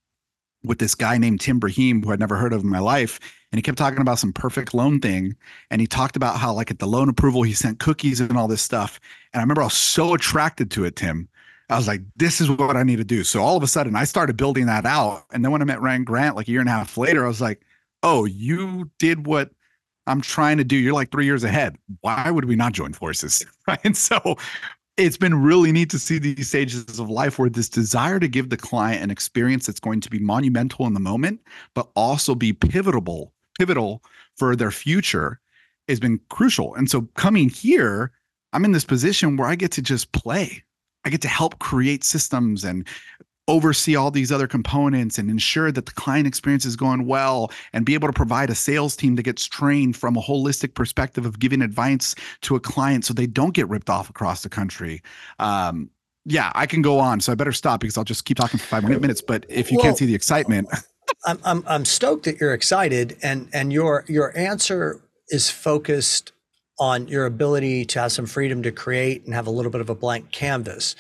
[0.63, 3.19] with this guy named Tim Braheem, who I'd never heard of in my life.
[3.51, 5.35] And he kept talking about some perfect loan thing.
[5.71, 8.49] And he talked about how, like, at the loan approval, he sent cookies and all
[8.49, 9.01] this stuff.
[9.33, 11.29] And I remember I was so attracted to it, Tim.
[11.69, 13.25] I was like, this is what I need to do.
[13.25, 15.25] So all of a sudden, I started building that out.
[15.33, 17.29] And then when I met Ryan Grant, like a year and a half later, I
[17.29, 17.63] was like,
[18.03, 19.51] oh, you did what
[20.07, 20.77] I'm trying to do.
[20.77, 21.77] You're like three years ahead.
[22.01, 23.45] Why would we not join forces?
[23.69, 23.79] Right.
[23.85, 24.37] And so
[25.05, 28.51] it's been really neat to see these stages of life where this desire to give
[28.51, 31.41] the client an experience that's going to be monumental in the moment,
[31.75, 34.03] but also be pivotal, pivotal
[34.37, 35.41] for their future
[35.89, 36.75] has been crucial.
[36.75, 38.13] And so coming here,
[38.53, 40.63] I'm in this position where I get to just play.
[41.05, 42.87] I get to help create systems and
[43.49, 47.85] oversee all these other components and ensure that the client experience is going well and
[47.85, 51.39] be able to provide a sales team that gets trained from a holistic perspective of
[51.39, 55.03] giving advice to a client so they don't get ripped off across the country.
[55.39, 55.91] Um,
[56.27, 58.67] yeah, I can go on, so I better stop because I'll just keep talking for
[58.67, 59.23] five minutes.
[59.23, 60.69] But if you well, can't see the excitement,
[61.27, 66.33] I'm, I'm I'm stoked that you're excited, and and your your answer is focused
[66.79, 69.91] on your ability to have some freedom to create and have a little bit of
[69.91, 70.95] a blank canvas.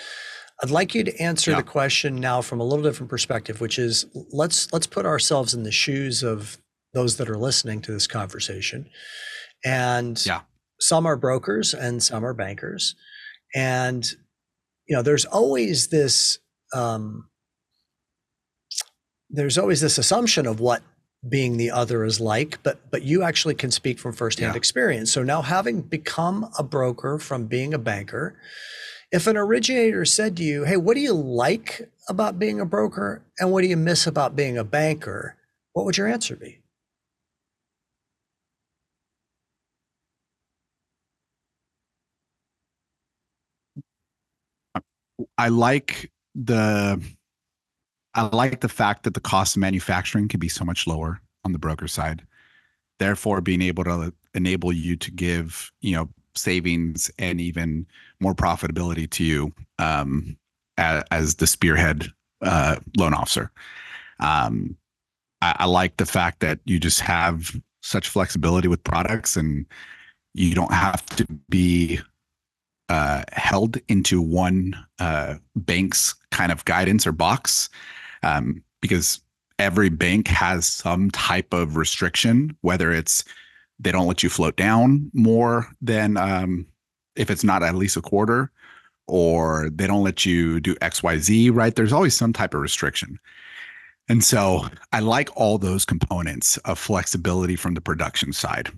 [0.62, 1.58] I'd like you to answer yeah.
[1.58, 5.62] the question now from a little different perspective, which is let's let's put ourselves in
[5.62, 6.58] the shoes of
[6.92, 8.88] those that are listening to this conversation.
[9.64, 10.42] And yeah.
[10.80, 12.94] some are brokers and some are bankers.
[13.54, 14.04] And
[14.86, 16.38] you know, there's always this
[16.74, 17.28] um,
[19.30, 20.82] there's always this assumption of what
[21.28, 24.58] being the other is like, but but you actually can speak from firsthand Yeah.
[24.58, 25.12] experience.
[25.12, 28.36] So now having become a broker from being a banker,
[29.12, 33.22] if an originator said to you, "Hey, what do you like about being a broker
[33.38, 35.36] and what do you miss about being a banker?"
[35.72, 36.60] What would your answer be?
[45.38, 47.00] I like the
[48.14, 51.52] I like the fact that the cost of manufacturing can be so much lower on
[51.52, 52.22] the broker side.
[52.98, 56.08] Therefore, being able to enable you to give, you know,
[56.40, 57.86] savings and even
[58.20, 60.36] more profitability to you um,
[60.76, 62.08] as, as the spearhead
[62.42, 63.50] uh, loan officer.
[64.20, 64.76] Um,
[65.42, 69.66] I, I like the fact that you just have such flexibility with products and
[70.34, 72.00] you don't have to be
[72.88, 77.68] uh, held into one uh, bank's kind of guidance or box
[78.22, 79.20] um, because
[79.58, 83.24] every bank has some type of restriction, whether it's
[83.80, 86.66] they don't let you float down more than um,
[87.16, 88.50] if it's not at least a quarter,
[89.06, 91.74] or they don't let you do XYZ, right?
[91.74, 93.18] There's always some type of restriction.
[94.08, 98.70] And so I like all those components of flexibility from the production side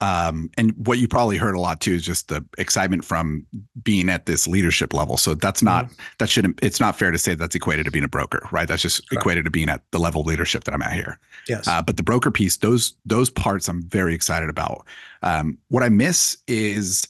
[0.00, 3.46] um, and what you probably heard a lot too is just the excitement from
[3.82, 5.16] being at this leadership level.
[5.16, 6.58] So that's not that shouldn't.
[6.62, 8.66] It's not fair to say that's equated to being a broker, right?
[8.66, 9.22] That's just Correct.
[9.22, 11.18] equated to being at the level of leadership that I'm at here.
[11.48, 11.66] Yes.
[11.68, 14.86] Uh, but the broker piece, those those parts, I'm very excited about.
[15.22, 17.06] Um, what I miss is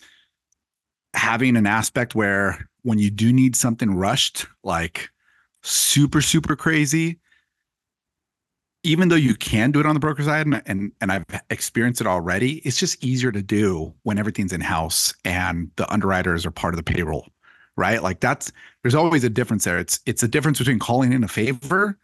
[1.14, 5.10] having an aspect where when you do need something rushed, like
[5.62, 7.20] super super crazy,
[8.84, 12.00] even though you can do it on the broker side and, and and I've experienced
[12.00, 16.50] it already, it's just easier to do when everything's in house and the underwriters are
[16.50, 17.28] part of the payroll,
[17.76, 18.02] right?
[18.02, 18.50] Like that's
[18.82, 19.78] there's always a difference there.
[19.78, 21.96] It's it's a difference between calling in a favor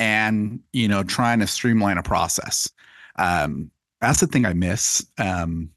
[0.00, 2.68] and you know trying to streamline a process.
[3.16, 3.70] Um,
[4.00, 5.06] that's the thing I miss.
[5.18, 5.70] Um,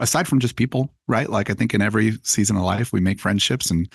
[0.00, 1.30] aside from just people, right?
[1.30, 3.88] Like I think in every season of life we make friendships and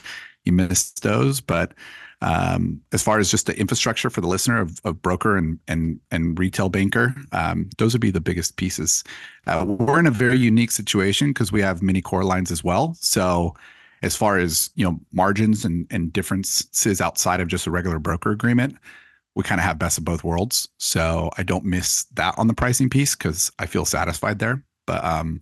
[0.46, 1.74] you miss those, but
[2.22, 6.00] um, as far as just the infrastructure for the listener of, of broker and and
[6.12, 9.04] and retail banker, um, those would be the biggest pieces.
[9.48, 12.96] Uh, we're in a very unique situation because we have mini-corr lines as well.
[13.00, 13.56] So
[14.02, 18.32] as far as you know margins and and differences outside of just a regular broker
[18.32, 18.78] agreement,
[19.36, 20.70] we kind of have best of both worlds.
[20.78, 24.64] So I don't miss that on the pricing piece because I feel satisfied there.
[24.88, 25.42] But um,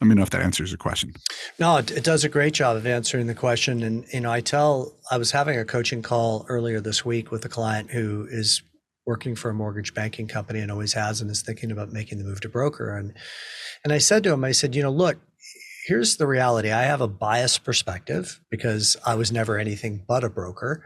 [0.00, 1.14] let me know if that answers your question.
[1.58, 3.82] No, it, it does a great job of answering the question.
[3.82, 7.44] And you know, I tell I was having a coaching call earlier this week with
[7.44, 8.62] a client who is
[9.06, 12.24] working for a mortgage banking company and always has and is thinking about making the
[12.24, 12.96] move to broker.
[12.96, 13.12] And
[13.84, 15.18] and I said to him, I said, you know, look,
[15.86, 16.70] here's the reality.
[16.70, 20.84] I have a biased perspective because I was never anything but a broker.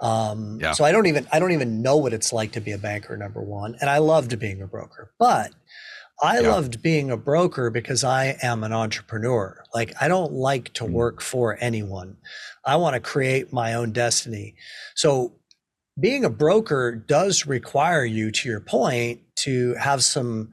[0.00, 0.72] Um, Yeah.
[0.72, 3.14] So I don't even I don't even know what it's like to be a banker.
[3.16, 5.52] Number one, and I loved being a broker, but
[6.22, 6.48] I Yeah.
[6.52, 9.62] loved being a broker because I am an entrepreneur.
[9.74, 10.90] Like I don't like to Mm.
[10.92, 12.16] work for anyone.
[12.64, 14.54] I want to create my own destiny.
[14.94, 15.34] So
[16.00, 20.52] being a broker does require you to your point to have some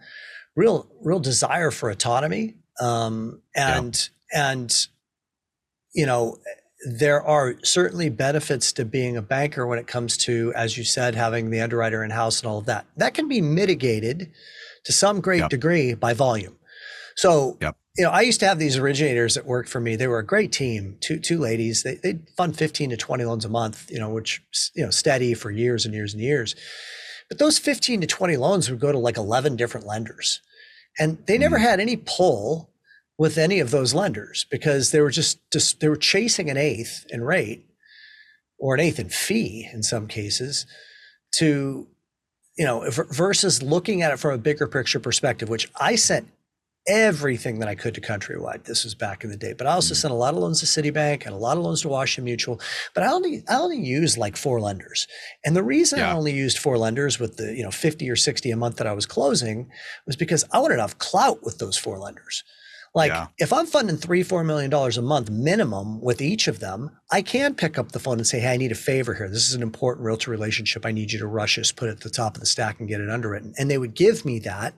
[0.55, 3.77] real real desire for autonomy um, Yeah.
[3.77, 4.87] and and
[5.93, 6.37] you know
[6.99, 11.15] there are certainly benefits to being a banker when it comes to as you said
[11.15, 14.31] having the underwriter in house and all of that that can be mitigated
[14.85, 15.49] to some great Yep.
[15.49, 16.57] degree by volume.
[17.15, 17.75] So Yep.
[17.97, 19.95] you know i used to have these originators that worked for me.
[19.95, 21.83] They were a great team two two ladies.
[21.83, 24.41] They, they'd fund 15 to 20 loans a month you know which
[24.75, 26.55] you know steady for years and years and years.
[27.29, 30.41] But those 15 to 20 loans would go to like 11 different lenders.
[30.99, 31.61] And they never mm.
[31.61, 32.71] had any pull
[33.17, 37.05] with any of those lenders because they were just just they were chasing an eighth
[37.09, 37.65] in rate
[38.57, 40.65] or an eighth in fee in some cases
[41.35, 41.87] to
[42.57, 46.27] you know v- versus looking at it from a bigger picture perspective which i sent
[46.87, 48.63] everything that i could to countrywide.
[48.65, 49.97] This was back in the day but i also Mhm.
[49.97, 52.59] sent a lot of loans to citibank and a lot of loans to washington mutual
[52.95, 55.07] but i only i only used like four lenders.
[55.45, 58.49] And the reason i only used four lenders with the you know 50 or 60
[58.49, 59.69] a month that i was closing
[60.07, 62.43] was because i wanted to have clout with those four lenders
[62.93, 63.27] like Yeah.
[63.39, 67.21] if I'm funding three, four million dollars a month minimum with each of them, I
[67.21, 69.29] can pick up the phone and say, Hey, I need a favor here.
[69.29, 70.85] This is an important realtor relationship.
[70.85, 72.89] I need you to rush this, put it at the top of the stack and
[72.89, 73.53] get it underwritten.
[73.57, 74.73] And they would give me that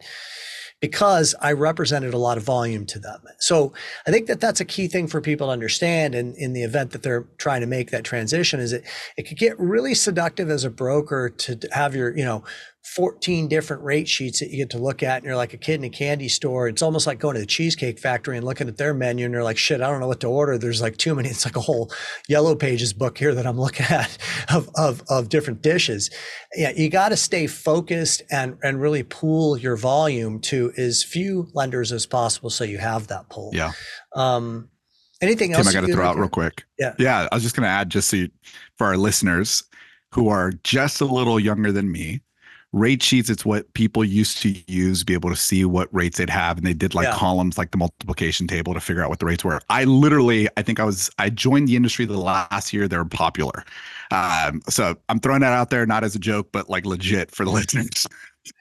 [0.80, 3.22] because I represented a lot of volume to them.
[3.40, 3.72] So
[4.06, 6.14] I think that that's a key thing for people to understand.
[6.14, 8.84] And in the event that they're trying to make that transition, is it
[9.18, 12.44] it could get really seductive as a broker to have your you know
[12.84, 15.76] 14 different rate sheets that you get to look at and you're like a kid
[15.76, 18.76] in a candy store it's almost like going to the cheesecake factory and looking at
[18.78, 21.16] their menu and you're like shit i don't know what to order there's like too
[21.16, 21.92] many it's like a whole
[22.28, 24.18] yellow pages book here that i'm looking at
[24.54, 26.10] of of, of different dishes
[26.56, 31.48] yeah you got to stay focused and and really pool your volume to as few
[31.54, 33.72] lenders as possible so you have that pull Yeah.
[34.14, 34.68] um
[35.22, 36.66] anything Tim, else I got to throw out real quick.
[36.78, 36.94] Yeah.
[37.00, 37.30] Yeah.
[37.32, 38.30] I was just going to add just so you,
[38.78, 39.64] for our listeners
[40.12, 42.20] who are just a little younger than me,
[42.74, 46.18] rate sheets, it's what people used to use to be able to see what rates
[46.18, 46.58] they'd have.
[46.58, 47.14] And they did like Yeah.
[47.16, 49.62] columns, like the multiplication table to figure out what the rates were.
[49.70, 53.06] I literally, I think I was, I joined the industry the last year they were
[53.06, 53.64] popular.
[54.12, 57.46] Um, so I'm throwing that out there, not as a joke, but like legit for
[57.46, 58.08] the listeners.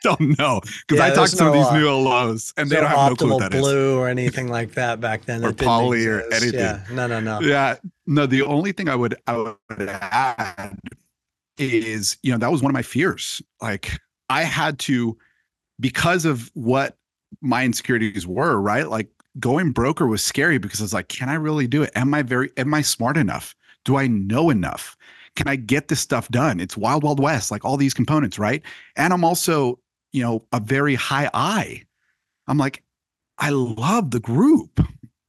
[0.05, 2.77] Don't know because Yeah, I talked to some of these uh, new LOs and they
[2.77, 3.61] don't have no clue what that is.
[3.63, 6.61] blue or anything like that back then Or Polly or anything.
[6.61, 7.77] yeah no no no Yeah.
[8.07, 9.57] No, the only thing I would I would
[9.89, 10.79] add
[11.59, 13.43] is, you know, that was one of my fears.
[13.61, 13.99] Like
[14.29, 15.17] I had to
[15.81, 16.97] because of what
[17.41, 18.89] my insecurities were, right?
[18.89, 21.91] Like going broker was scary because I was like, can I really do it?
[21.95, 23.55] Am I very am I smart enough?
[23.85, 24.97] Do I know enough?
[25.35, 26.61] Can I get this stuff done?
[26.61, 28.63] It's wild, wild west, like all these components, right?
[28.97, 29.79] And I'm also,
[30.13, 31.83] you know, a very high I.
[32.47, 32.83] I'm like,
[33.39, 34.81] I love the group.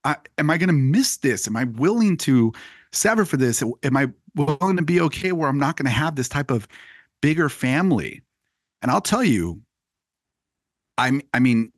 [0.03, 1.47] I, am I going to miss this?
[1.47, 2.51] Am I willing to
[2.91, 3.63] sever for this?
[3.83, 6.67] Am I willing to be okay where I'm not going to have this type of
[7.21, 8.21] bigger family?
[8.81, 9.61] And I'll tell you,
[10.97, 11.71] I'm, I mean,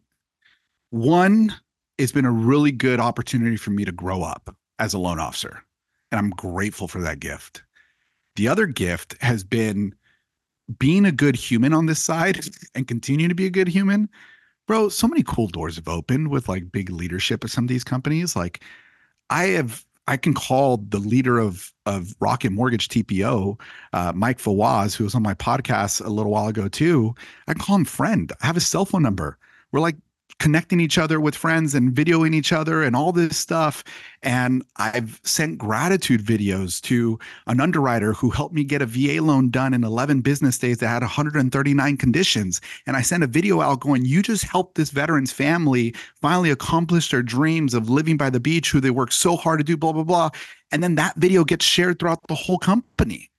[0.90, 1.54] one,
[1.98, 5.64] it's been a really good opportunity for me to grow up as a loan officer.
[6.12, 7.64] And I'm grateful for that gift.
[8.36, 9.96] The other gift has been
[10.80, 12.46] being a good human on this side
[12.76, 14.10] and continue to be a good human
[14.68, 17.84] bro so many cool doors have opened with like big leadership at some of these
[17.84, 18.64] companies like
[19.30, 23.60] i have i can call the leader of of rocket mortgage tpo
[23.94, 27.14] uh, mike fawaz who was on my podcast a little while ago too.
[27.48, 28.32] I call him friend.
[28.42, 29.38] I have his cell phone number.
[29.72, 29.98] We're like
[30.40, 33.84] connecting each other with friends and videoing each other and all this stuff
[34.22, 37.18] and i've sent gratitude videos to
[37.48, 40.88] an underwriter who helped me get a va loan done in 11 business days that
[40.88, 45.32] had 139 conditions and I sent a video out going, You just helped this veteran's
[45.32, 49.60] family finally accomplish their dreams of living by the beach, who they worked so hard
[49.60, 50.30] to do, blah, blah, blah.
[50.72, 53.30] And then that video gets shared throughout the whole company.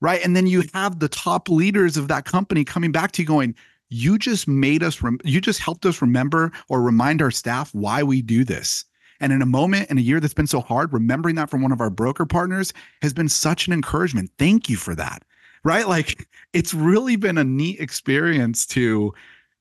[0.00, 0.22] Right.
[0.22, 3.54] And then you have the top leaders of that company coming back to you going,
[3.88, 8.02] You just made us, rem- you just helped us remember or remind our staff why
[8.02, 8.84] we do this.
[9.20, 11.72] And in a moment, in a year that's been so hard, remembering that from one
[11.72, 14.30] of our broker partners has been such an encouragement.
[14.38, 15.22] Thank you for that
[15.66, 15.88] right?
[15.88, 19.12] Like it's really been a neat experience to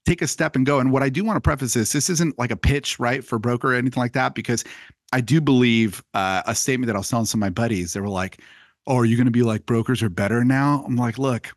[0.05, 0.79] take a step and go.
[0.79, 3.39] And what I do want to preface this, this isn't like a pitch, right, for
[3.39, 4.63] broker or anything like that, because
[5.11, 7.93] I do believe uh, a statement that I was telling some of my buddies.
[7.93, 8.39] They were like,
[8.85, 11.53] "Oh, are you going to be like brokers are better now?" I'm like, "Look,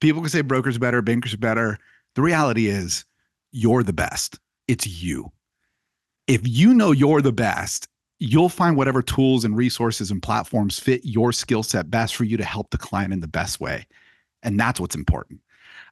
[0.00, 1.78] people can say brokers are better, bankers are better.
[2.14, 3.04] The reality is,
[3.52, 4.38] you're the best.
[4.68, 5.32] It's you.
[6.26, 7.88] If you know you're the best."
[8.24, 12.36] You'll find whatever tools and resources and platforms fit your skill set best for you
[12.36, 13.84] to help the client in the best way.
[14.44, 15.40] And that's what's important.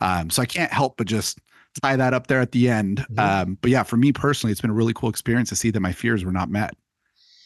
[0.01, 1.41] Um, so I can't help but just
[1.83, 3.05] tie that up there at the end.
[3.11, 3.19] Mhm.
[3.19, 5.81] Um, but yeah, for me personally, it's been a really cool experience to see that
[5.81, 6.77] my fears were not met.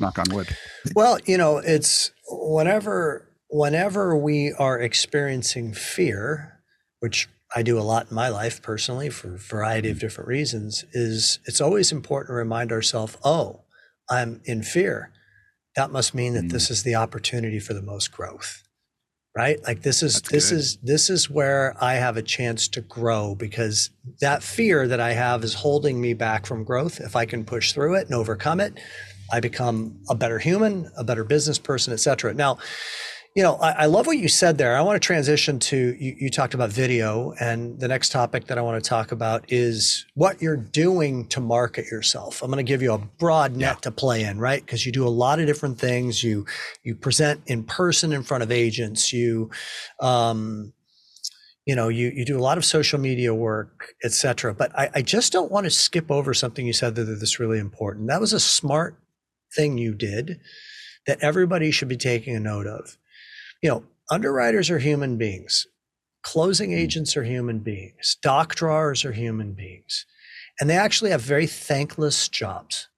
[0.01, 0.55] Knock on wood.
[0.95, 6.61] Well, you know, it's whenever whenever we are experiencing fear,
[7.01, 10.01] which I do a lot in my life personally for a variety of mm.
[10.01, 13.63] different reasons, is it's always important to remind ourselves, oh,
[14.09, 15.13] I'm in fear.
[15.75, 16.71] That must mean that this mm.
[16.71, 18.61] is the opportunity for the most growth.
[19.37, 19.59] Right?
[19.67, 20.59] Like this is That's this good.
[20.59, 23.91] is this is where I have a chance to grow because
[24.21, 27.01] that fear that I have is holding me back from growth.
[27.01, 28.79] If I can push through it and overcome it,
[29.33, 32.33] I become a better human, a better business person, et cetera.
[32.33, 32.59] Now,
[33.35, 34.77] you know, I, I love what you said there.
[34.77, 38.59] I want to transition to you, you talked about video, and the next topic that
[38.59, 42.43] I want to talk about is what you're doing to market yourself.
[42.43, 43.81] I'm going to give you a broad net Yeah.
[43.83, 44.65] to play in, right?
[44.65, 46.23] Because you do a lot of different things.
[46.23, 46.47] You
[46.85, 49.13] you present in person in front of agents.
[49.13, 49.51] You
[50.01, 50.73] um,
[51.67, 54.91] you know you you do a lot of social media work et cetera but I,
[54.97, 58.21] I just don't want to skip over something you said that that's really important that
[58.21, 58.99] was a smart
[59.57, 60.41] thing you did
[61.07, 62.99] that everybody should be taking a note of
[63.65, 65.67] you know underwriters are human beings.
[66.23, 66.77] Closing hmm.
[66.77, 68.19] agents are human beings.
[68.23, 70.05] Doc drawers are human beings.
[70.61, 72.89] And they actually have very thankless jobs.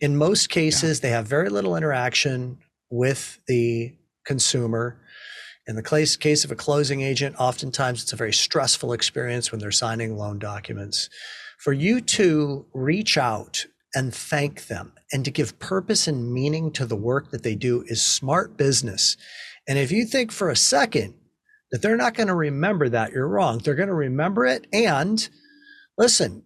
[0.00, 2.58] In most cases they have very little interaction
[2.90, 5.00] with the consumer.
[5.66, 9.60] In the case, case of a closing agent, oftentimes it's a very stressful experience when
[9.60, 11.08] they're signing loan documents.
[11.58, 13.64] For you to reach out
[13.94, 17.84] and thank them and to give purpose and meaning to the work that they do
[17.86, 19.16] is smart business.
[19.66, 21.14] And if you think for a second
[21.74, 23.58] that they're not going to remember that you're wrong.
[23.58, 24.68] They're going to remember it.
[24.72, 25.28] And
[25.98, 26.44] listen,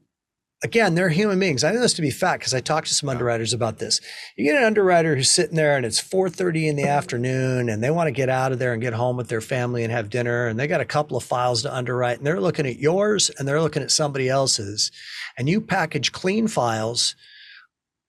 [0.65, 1.65] again, they're human beings.
[1.65, 4.01] I know this to be fact because I talked to some underwriters about this.
[4.39, 7.91] You get an underwriter who's sitting there and it's 4:30 in the afternoon and they
[7.91, 10.47] want to get out of there and get home with their family and have dinner
[10.47, 13.47] and they got a couple of files to underwrite and they're looking at yours and
[13.47, 14.91] they're looking at somebody else's
[15.37, 17.15] and you package clean files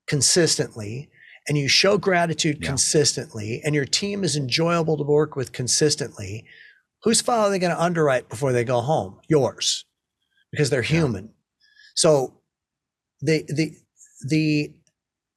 [0.07, 1.10] consistently
[1.50, 2.68] and you show gratitude yeah.
[2.68, 6.45] consistently and your team is enjoyable to work with consistently,
[7.04, 9.20] whose file are they going to underwrite before they go home?
[9.28, 9.84] Yours.
[10.52, 11.26] Because they're human.
[11.26, 11.32] Yeah.
[11.95, 12.34] So
[13.22, 13.74] the the
[14.28, 14.74] the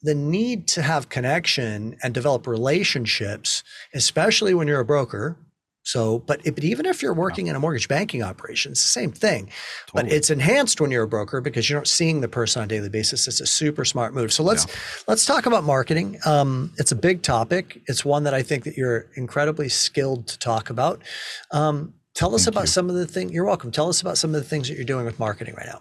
[0.02, 3.62] the need to have connection and develop relationships,
[3.94, 5.36] especially when you're a broker.
[5.84, 9.10] So, but, but even if you're working in a mortgage banking operation, it's the same
[9.10, 9.50] thing.
[9.86, 10.04] Totally.
[10.04, 12.68] But it's enhanced when you're a broker because you're not seeing the person on a
[12.68, 13.26] daily basis.
[13.26, 14.32] It's a super smart move.
[14.32, 14.74] So let's yeah.
[15.08, 16.18] let's talk about marketing.
[16.24, 17.82] Um, it's a big topic.
[17.86, 21.02] It's one that I think that you're incredibly skilled to talk about.
[21.50, 22.68] Um, tell us Thank about you.
[22.68, 23.32] some of the things.
[23.32, 23.70] You're welcome.
[23.70, 25.80] Tell us about some of the things that you're doing with marketing right now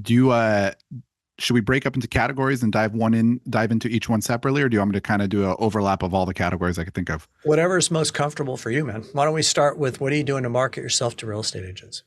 [0.00, 0.72] do you uh
[1.38, 4.62] should we break up into categories and dive one in dive into each one separately
[4.62, 6.78] or do you want me to kind of do an overlap of all the categories
[6.78, 7.28] i could think of?
[7.44, 9.04] Whatever is most comfortable for you man.
[9.12, 11.64] Why don't we start with what are you doing to market yourself to real estate
[11.64, 12.02] agents?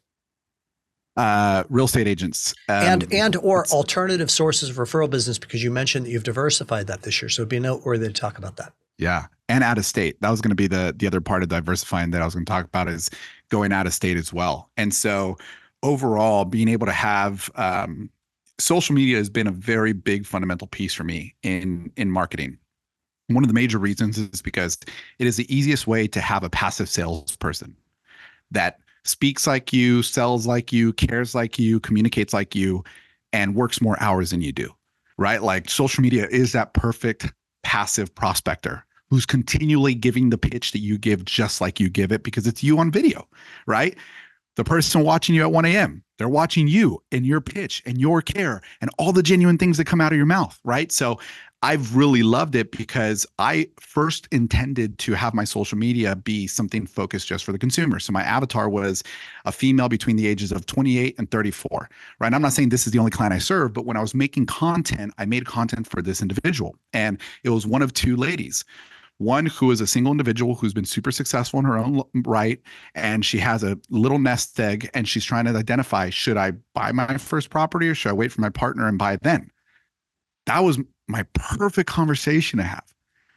[1.17, 5.69] Uh, real estate agents um, and and or alternative sources of referral business because you
[5.69, 8.73] mentioned that you've diversified that this year so it'd be noteworthy to talk about that.
[8.97, 10.19] Yeah and out of state.
[10.21, 12.45] That was going to be the the other part of diversifying that i was going
[12.45, 13.09] to talk about is
[13.49, 14.69] going out of state as well.
[14.77, 15.37] And so
[15.83, 18.09] overall, being able to have um,
[18.61, 22.57] social media has been a very big fundamental piece for me in in marketing.
[23.27, 24.77] One of the major reasons is because
[25.19, 27.75] it is the easiest way to have a passive salesperson
[28.51, 32.83] that speaks like you, sells like you, cares like you, communicates like you,
[33.31, 34.73] and works more hours than you do.
[35.17, 35.41] Right?
[35.41, 37.31] Like social media is that perfect
[37.63, 42.23] passive prospector who's continually giving the pitch that you give just like you give it
[42.23, 43.27] because it's you on video,
[43.67, 43.97] right?
[44.55, 46.03] The person watching you at 1 a.m.
[46.17, 49.85] They're watching you and your pitch and your care and all the genuine things that
[49.85, 50.91] come out of your mouth, right?
[50.91, 51.19] So
[51.63, 56.87] I've really loved it because I first intended to have my social media be something
[56.87, 57.99] focused just for the consumer.
[57.99, 59.03] So my avatar was
[59.45, 61.89] a female between the ages of 28 and 34,
[62.19, 62.33] right?
[62.33, 64.47] I'm not saying this is the only client I serve, but when I was making
[64.47, 66.75] content, I made content for this individual.
[66.93, 68.65] And it was one of two ladies
[69.21, 72.59] one who is a single individual who's been super successful in her own right
[72.95, 76.91] and she has a little nest egg and she's trying to identify should i buy
[76.91, 79.49] my first property or should i wait for my partner and buy it then?
[80.45, 82.83] That was my perfect conversation to have.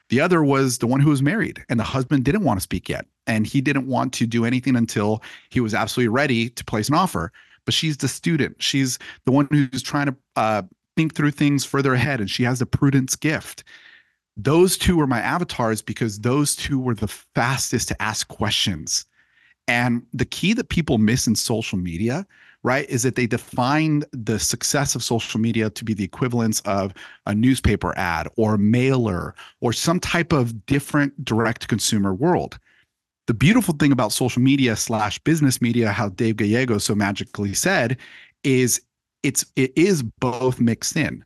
[0.09, 2.89] The other was the one who was married and the husband didn't want to speak
[2.89, 6.89] yet and he didn't want to do anything until he was absolutely ready to place
[6.89, 7.33] an offer.
[7.65, 8.63] But she's the student.
[8.63, 10.63] She's the one who's trying to uh,
[10.97, 13.65] think through things further ahead and she has the prudence gift
[14.37, 19.07] those two were my avatars because those two were the fastest to ask questions.
[19.69, 22.27] And the key that people miss in social media,
[22.63, 26.93] right, is that they define the success of social media to be the equivalence of
[27.27, 32.59] a newspaper ad or mailer or some type of different direct consumer world.
[33.27, 37.97] The beautiful thing about social media slash business media, how Dave Gallego so magically said,
[38.43, 38.83] is
[39.23, 41.25] it's it is both mixed in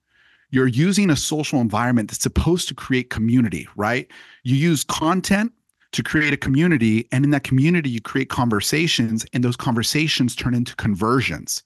[0.51, 4.11] you're using a social environment that's supposed to create community, right?
[4.45, 5.53] You use content
[5.93, 10.55] to create a community, and in that community, you create conversations, and those conversations turn
[10.55, 11.63] into conversions.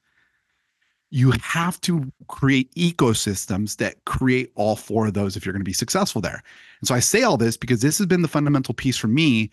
[1.10, 5.68] You have to create ecosystems that create all four of those if you're going to
[5.68, 6.42] be successful there.
[6.80, 9.50] And so I say all this because this has been the fundamental piece for me.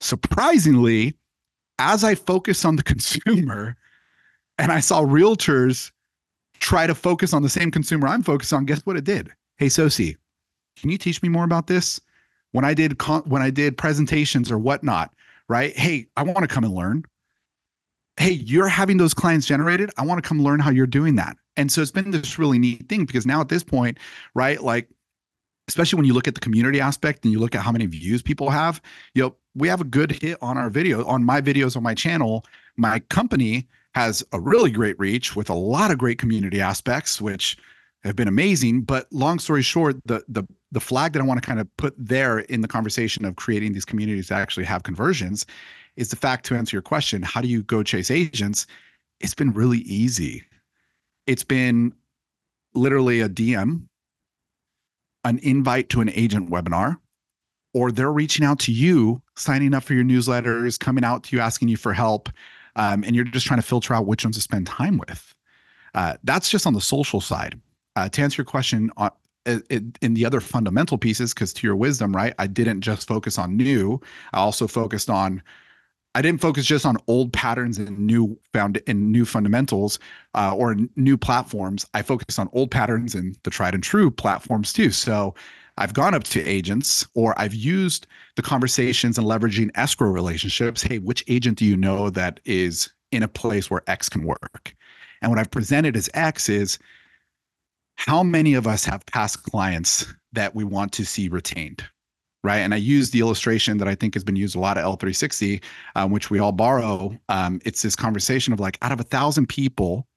[0.00, 1.14] Surprisingly,
[1.78, 3.76] as I focus on the consumer
[4.58, 5.90] and I saw realtors
[6.62, 9.30] try to focus on the same consumer I'm focused on, guess what it did?
[9.56, 10.16] Hey, Sosi,
[10.80, 12.00] can you teach me more about this?
[12.52, 15.12] When I did con- when I did presentations or whatnot,
[15.48, 15.76] right?
[15.76, 17.04] Hey, I want to come and learn.
[18.18, 19.90] Hey, you're having those clients generated.
[19.96, 21.36] I want to come learn how you're doing that.
[21.56, 23.98] And so it's been this really neat thing because now at this point,
[24.34, 24.62] right?
[24.62, 24.88] Like,
[25.68, 28.20] especially when you look at the community aspect and you look at how many views
[28.20, 28.82] people have,
[29.14, 31.94] you know, we have a good hit on our video, on my videos on my
[31.94, 32.44] channel.
[32.76, 37.56] My company has a really great reach with a lot of great community aspects, which
[38.04, 38.82] have been amazing.
[38.82, 41.94] But long story short, the the the flag that I want to kind of put
[41.98, 45.44] there in the conversation of creating these communities that actually have conversions
[45.96, 48.66] is the fact to answer your question, how do you go chase agents?
[49.20, 50.42] It's been really easy.
[51.26, 51.92] It's been
[52.74, 53.82] literally a DM,
[55.24, 56.96] an invite to an agent webinar,
[57.74, 61.42] or they're reaching out to you, signing up for your newsletters, coming out to you,
[61.42, 62.30] asking you for help
[62.76, 65.34] um, and you're just trying to filter out which ones to spend time with.
[65.94, 67.60] Uh, that's just on the social side.
[67.96, 69.10] Uh, to answer your question on
[69.44, 69.58] uh,
[70.00, 72.32] in the other fundamental pieces, because to your wisdom, right?
[72.38, 74.00] I didn't just focus on new.
[74.32, 75.42] I also focused on
[76.14, 79.98] I didn't focus just on old patterns and new found in new fundamentals
[80.34, 81.86] uh, or new platforms.
[81.94, 84.90] I focused on old patterns and the tried and true platforms too.
[84.90, 85.34] So
[85.78, 88.06] I've gone up to agents or I've used
[88.36, 90.82] the conversations and leveraging escrow relationships.
[90.82, 94.74] Hey, which agent do you know that is in a place where X can work?
[95.22, 96.78] And what I've presented as X is
[97.96, 101.84] how many of us have past clients that we want to see retained?
[102.44, 102.58] Right.
[102.58, 105.62] And I use the illustration that I think has been used a lot at L360,
[105.94, 107.16] um, which we all borrow.
[107.28, 110.08] Um, it's this conversation of like, out of a thousand people,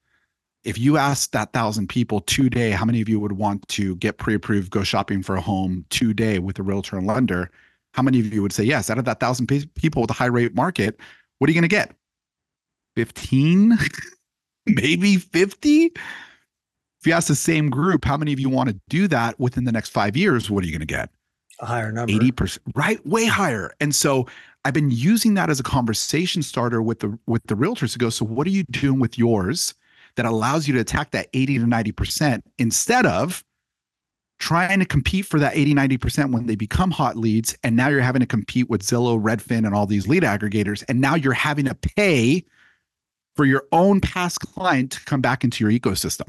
[0.66, 4.18] if you asked that thousand people today, how many of you would want to get
[4.18, 7.52] pre-approved, go shopping for a home today with a realtor and lender?
[7.94, 8.90] How many of you would say yes?
[8.90, 10.98] Out of that thousand people with a high rate market,
[11.38, 11.92] what are you going to get?
[12.96, 13.78] 15,
[14.66, 15.84] maybe 50?
[15.84, 19.64] If you ask the same group, how many of you want to do that within
[19.64, 20.50] the next five years?
[20.50, 21.10] What are you going to get?
[21.60, 22.12] A higher number.
[22.12, 23.06] 80%, right?
[23.06, 23.72] Way higher.
[23.80, 24.26] And so
[24.64, 28.10] I've been using that as a conversation starter with the with the realtors to go,
[28.10, 29.72] so what are you doing with yours?
[30.16, 33.44] That allows you to attack that 80 to 90% instead of
[34.38, 38.00] trying to compete for that 80 90% when they become hot leads and now you're
[38.00, 41.64] having to compete with Zillow, Redfin and all these lead aggregators and now you're having
[41.66, 42.44] to pay
[43.34, 46.26] for your own past client to come back into your ecosystem.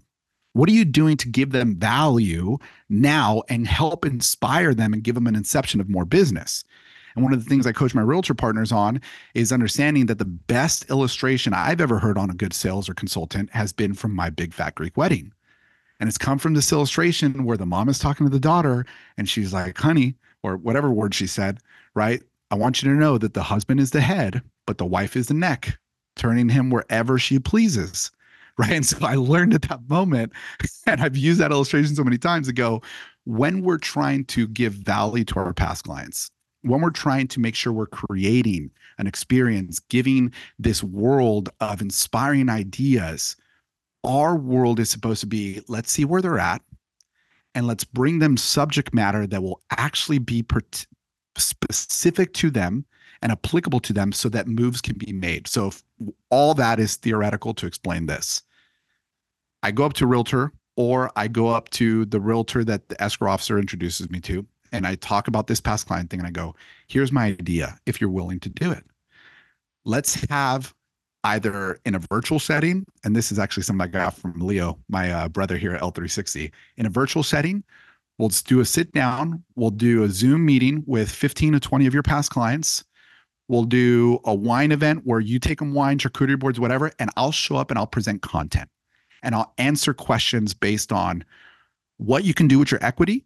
[0.53, 2.57] What are you doing to give them value
[2.89, 6.63] now and help inspire them and give them an inception of more business?
[7.17, 9.01] And one of the things I coach my realtor partners on
[9.33, 13.49] is understanding that the best illustration I've ever heard on a good sales or consultant
[13.53, 15.33] has been from my big fat Greek wedding.
[15.99, 18.85] And it's come from this illustration where the mom is talking to the daughter
[19.17, 20.13] and she's like, honey,
[20.43, 21.57] or whatever word she said,
[21.95, 22.21] right?
[22.51, 25.25] I want you to know that the husband is the head, but the wife is
[25.25, 25.79] the neck,
[26.17, 28.11] turning him wherever she pleases.
[28.59, 28.71] Right.
[28.71, 30.33] And so I learned at that moment,
[30.87, 32.81] and I've used that illustration so many times to go,
[33.25, 36.31] when we're trying to give value to our past clients,
[36.61, 42.49] when we're trying to make sure we're creating an experience, giving this world of inspiring
[42.49, 43.35] ideas,
[44.03, 46.61] our world is supposed to be let's see where they're at
[47.55, 50.61] and let's bring them subject matter that will actually be per-
[51.37, 52.85] specific to them
[53.21, 55.47] and applicable to them so that moves can be made.
[55.47, 55.71] So,
[56.29, 58.43] all that is theoretical to explain this.
[59.63, 63.31] I go up to realtor or I go up to the realtor that the escrow
[63.31, 66.55] officer introduces me to and I talk about this past client thing and I go,
[66.87, 68.83] here's my idea if you're willing to do it.
[69.85, 70.73] Let's have
[71.23, 75.11] either in a virtual setting, and this is actually something I got from Leo, my
[75.11, 76.51] uh, brother here at L360.
[76.77, 77.63] In a virtual setting,
[78.17, 81.93] we'll do a sit down, we'll do a Zoom meeting with 15 to 20 of
[81.93, 82.83] your past clients.
[83.49, 87.31] We'll do a wine event where you take them wine, charcuterie boards, whatever, and I'll
[87.31, 88.69] show up and I'll present content
[89.23, 91.23] and I'll answer questions based on
[91.97, 93.25] what you can do with your equity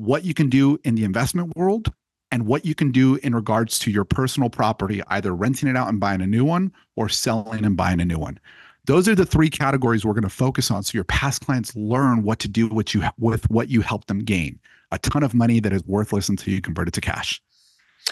[0.00, 1.92] what you can do in the investment world
[2.32, 5.88] and what you can do in regards to your personal property, either renting it out
[5.88, 8.38] and buying a new one or selling and buying a new one.
[8.86, 12.22] Those are the three categories we're going to focus on so your past clients learn
[12.22, 14.58] what to do with you with what you help them gain.
[14.90, 17.40] A ton of money that is worthless until you convert it to cash.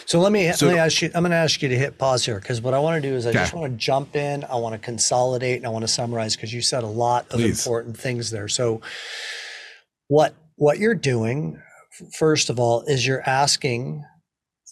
[0.04, 1.10] So let me so, let me ask you.
[1.14, 3.16] I'm going to ask you to hit pause here because what I want to do
[3.16, 3.38] is I okay.
[3.38, 4.44] just want to jump in.
[4.44, 7.38] I want to consolidate and I want to summarize because you said a lot of
[7.38, 7.66] Please.
[7.66, 8.48] important things there.
[8.48, 8.82] So
[10.08, 11.60] what what you're doing
[12.18, 14.04] first of all, is you're asking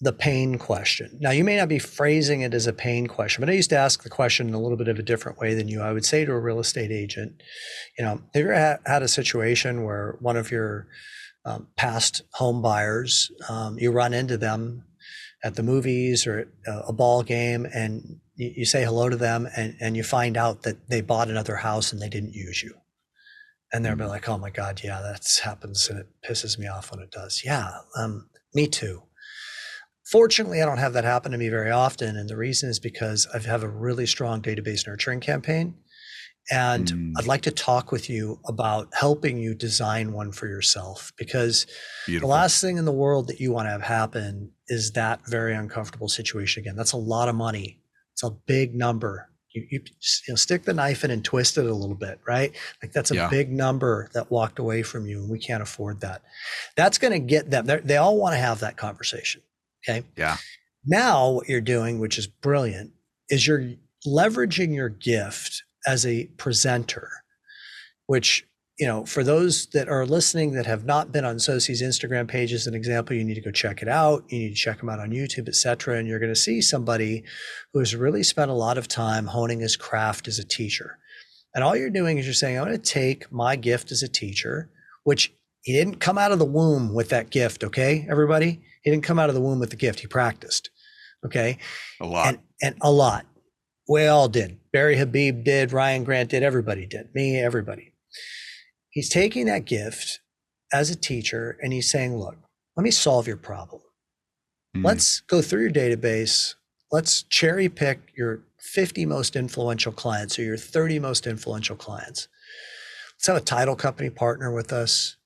[0.00, 1.16] the pain question.
[1.20, 3.78] Now, you may not be phrasing it as a pain question, but I used to
[3.78, 5.80] ask the question in a little bit of a different way than you.
[5.80, 7.42] I would say to a real estate agent,
[7.98, 10.86] you know, have you ever had a situation where one of your
[11.46, 14.84] um, past home buyers, um, you run into them
[15.44, 19.76] at the movies or a ball game and you, you say hello to them and,
[19.80, 22.74] and you find out that they bought another house and they didn't use you
[23.72, 24.10] and they'll be mm-hmm.
[24.10, 27.42] like, "Oh my God, yeah, that happens," and it pisses me off when it does.
[27.44, 29.02] Yeah, um, me too.
[30.04, 33.26] Fortunately, I don't have that happen to me very often, and the reason is because
[33.34, 35.74] I have a really strong database nurturing campaign,
[36.50, 37.12] and mm.
[37.18, 41.66] I'd like to talk with you about helping you design one for yourself because
[42.06, 42.28] Beautiful.
[42.28, 45.54] the last thing in the world that you want to have happen is that very
[45.54, 46.76] uncomfortable situation again.
[46.76, 47.80] That's a lot of money.
[48.12, 51.66] It's a big number you, you, you know, stick the knife in and twist it
[51.66, 52.54] a little bit, right?
[52.82, 53.28] Like that's a yeah.
[53.28, 56.22] big number that walked away from you, and we can't afford that.
[56.76, 57.66] That's going to get them.
[57.66, 59.42] They all want to have that conversation.
[59.88, 60.04] Okay.
[60.16, 60.36] Yeah.
[60.84, 62.92] Now, what you're doing, which is brilliant,
[63.28, 63.72] is you're
[64.06, 67.10] leveraging your gift as a presenter,
[68.06, 68.46] which
[68.78, 72.52] you know, for those that are listening that have not been on Sosi's Instagram page
[72.52, 74.24] as an example, you need to go check it out.
[74.28, 75.96] You need to check them out on YouTube, etc.
[75.96, 77.24] And you're going to see somebody
[77.72, 80.98] who has really spent a lot of time honing his craft as a teacher.
[81.54, 84.08] And all you're doing is you're saying, I'm going to take my gift as a
[84.08, 84.68] teacher,
[85.04, 88.60] which he didn't come out of the womb with that gift, okay, everybody?
[88.82, 90.00] He didn't come out of the womb with the gift.
[90.00, 90.68] He practiced.
[91.24, 91.58] Okay.
[92.00, 92.28] A lot.
[92.28, 93.24] And, and a lot.
[93.88, 94.58] We all did.
[94.70, 95.72] Barry Habib did.
[95.72, 96.42] Ryan Grant did.
[96.42, 97.14] Everybody did.
[97.14, 97.94] Me, everybody.
[98.96, 100.20] He's taking that gift
[100.72, 102.38] as a teacher and he's saying, look,
[102.78, 103.82] let me solve your problem.
[104.74, 104.86] Mm.
[104.86, 106.54] Let's go through your database.
[106.90, 112.28] Let's cherry pick your 50 most influential clients or your 30 most influential clients.
[113.18, 115.18] Let's have a title company partner with us.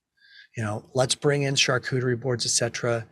[0.57, 3.07] You know, let's bring in charcuterie boards, etc.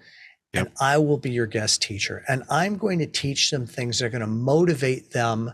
[0.55, 0.67] Yep.
[0.67, 2.25] And I will be your guest teacher.
[2.29, 5.53] And I'm going to teach them things that are going to motivate them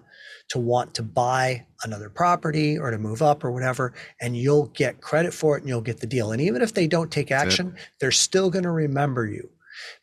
[0.49, 3.95] to want to buy another property or to move up or whatever.
[4.21, 6.33] And you'll get credit for it and you'll get the deal.
[6.33, 9.51] And even if they don't take action, they're still going to remember you.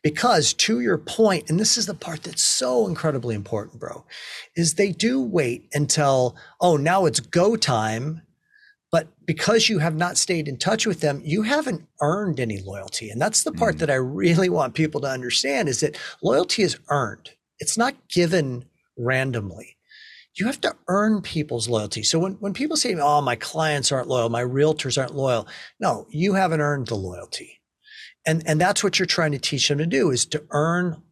[0.02, 4.04] Because to your point, and this is the part that's so incredibly important, bro,
[4.54, 8.22] is they do wait until, oh, now it's go time.
[8.92, 13.10] But because you have not stayed in touch with them, you haven't earned any loyalty.
[13.10, 13.78] And that's the part mm.
[13.80, 17.30] that I really want people to understand is that loyalty is earned.
[17.58, 18.66] It's not given
[18.96, 19.76] randomly.
[20.38, 22.02] You have to earn people's loyalty.
[22.02, 25.48] So when, when people say, oh, my clients aren't loyal, my realtors aren't loyal,
[25.80, 27.62] no, you haven't earned the loyalty
[28.26, 31.02] and and that's what you're trying to teach them to do is to earn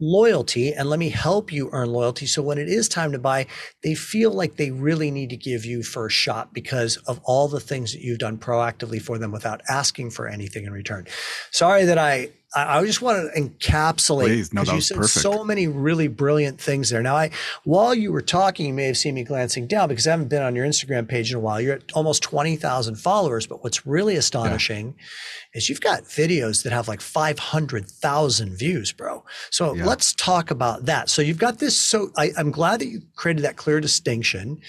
[0.00, 2.26] loyalty and let me help you earn loyalty.
[2.26, 3.46] So when it is time to buy
[3.82, 7.60] they feel like they really need to give you first shot because of all the
[7.60, 11.06] things that you've done proactively for them without asking for anything in return.
[11.50, 15.20] Sorry that i I, just want to encapsulate because no, you said perfect.
[15.20, 17.02] so many really brilliant things there.
[17.02, 17.30] Now, I
[17.64, 20.42] while you were talking, you may have seen me glancing down because I haven't been
[20.42, 21.60] on your Instagram page in a while.
[21.60, 25.58] You're at almost twenty thousand followers, but what's really astonishing yeah.
[25.58, 29.24] is you've got videos that have like five hundred thousand views, bro.
[29.50, 29.84] So yeah.
[29.84, 31.10] let's talk about that.
[31.10, 31.76] So you've got this.
[31.76, 34.60] So I, I'm glad that you created that clear distinction.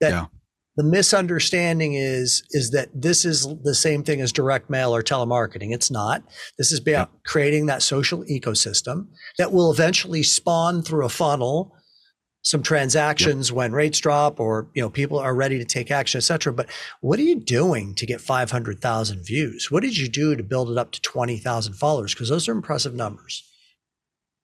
[0.00, 0.26] That yeah
[0.76, 5.72] the misunderstanding is is that this is the same thing as direct mail or telemarketing.
[5.72, 6.22] It's not.
[6.58, 9.06] This is about creating that social ecosystem
[9.38, 11.74] that will eventually spawn through a funnel
[12.42, 13.56] some transactions yep.
[13.56, 16.68] when rates drop or you know people are ready to take action etc but
[17.00, 19.70] what are you doing to get 500000 views?
[19.70, 22.14] What did you do to build it up to 20000 followers?
[22.14, 23.42] Because those are impressive numbers.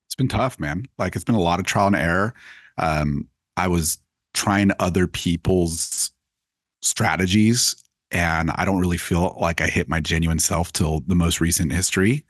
[0.06, 0.86] It's been tough man.
[0.98, 2.34] Like it's been a lot of trial and error.
[2.78, 3.98] Um, i was
[4.32, 6.12] trying other people's
[6.82, 7.76] strategies
[8.10, 11.72] and I don't really feel like I hit my genuine self till the most recent
[11.72, 12.24] history.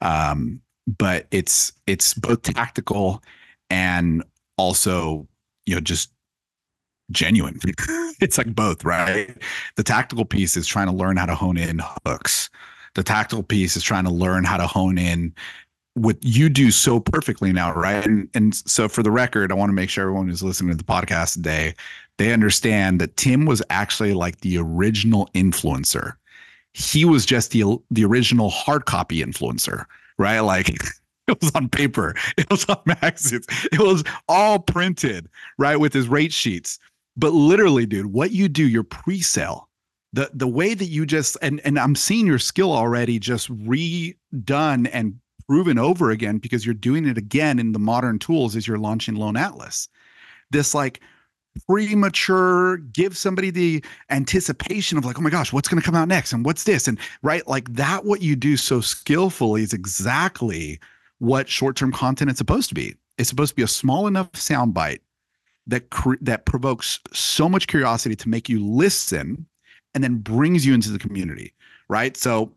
[0.00, 3.22] Um, but it's it's both tactical
[3.70, 4.22] and
[4.56, 5.26] also
[5.64, 6.10] you know just
[7.10, 7.58] genuine.
[8.20, 9.36] it's like both, right?
[9.76, 12.50] The tactical piece is trying to learn how to hone in hooks.
[12.94, 15.34] The tactical piece is trying to learn how to hone in
[15.96, 18.06] what you do so perfectly now, right?
[18.06, 20.76] And and so for the record, I want to make sure everyone who's listening to
[20.76, 21.74] the podcast today
[22.18, 26.14] they understand that Tim was actually like the original influencer.
[26.72, 29.84] He was just the the original hard copy influencer,
[30.18, 30.40] right?
[30.40, 30.68] Like
[31.28, 35.28] it was on paper, it was on magazines, it was all printed,
[35.58, 36.78] right, with his rate sheets.
[37.16, 39.68] But literally, dude, what you do, your pre-sale,
[40.12, 44.88] the the way that you just and and I'm seeing your skill already just redone
[44.92, 45.18] and
[45.48, 49.14] proven over again because you're doing it again in the modern tools as you're launching
[49.14, 49.88] Loan Atlas.
[50.50, 51.00] This like
[51.66, 56.08] premature give somebody the anticipation of like oh my gosh what's going to come out
[56.08, 56.86] next and what's this?
[56.86, 60.78] And right like that what you do so skillfully is exactly
[61.18, 62.94] what short-term content is supposed to be.
[63.16, 65.00] It's supposed to be a small enough soundbite
[65.66, 65.84] that
[66.20, 69.46] that provokes so much curiosity to make you listen
[69.94, 71.54] and then brings you into the community
[71.88, 72.16] right?
[72.16, 72.52] So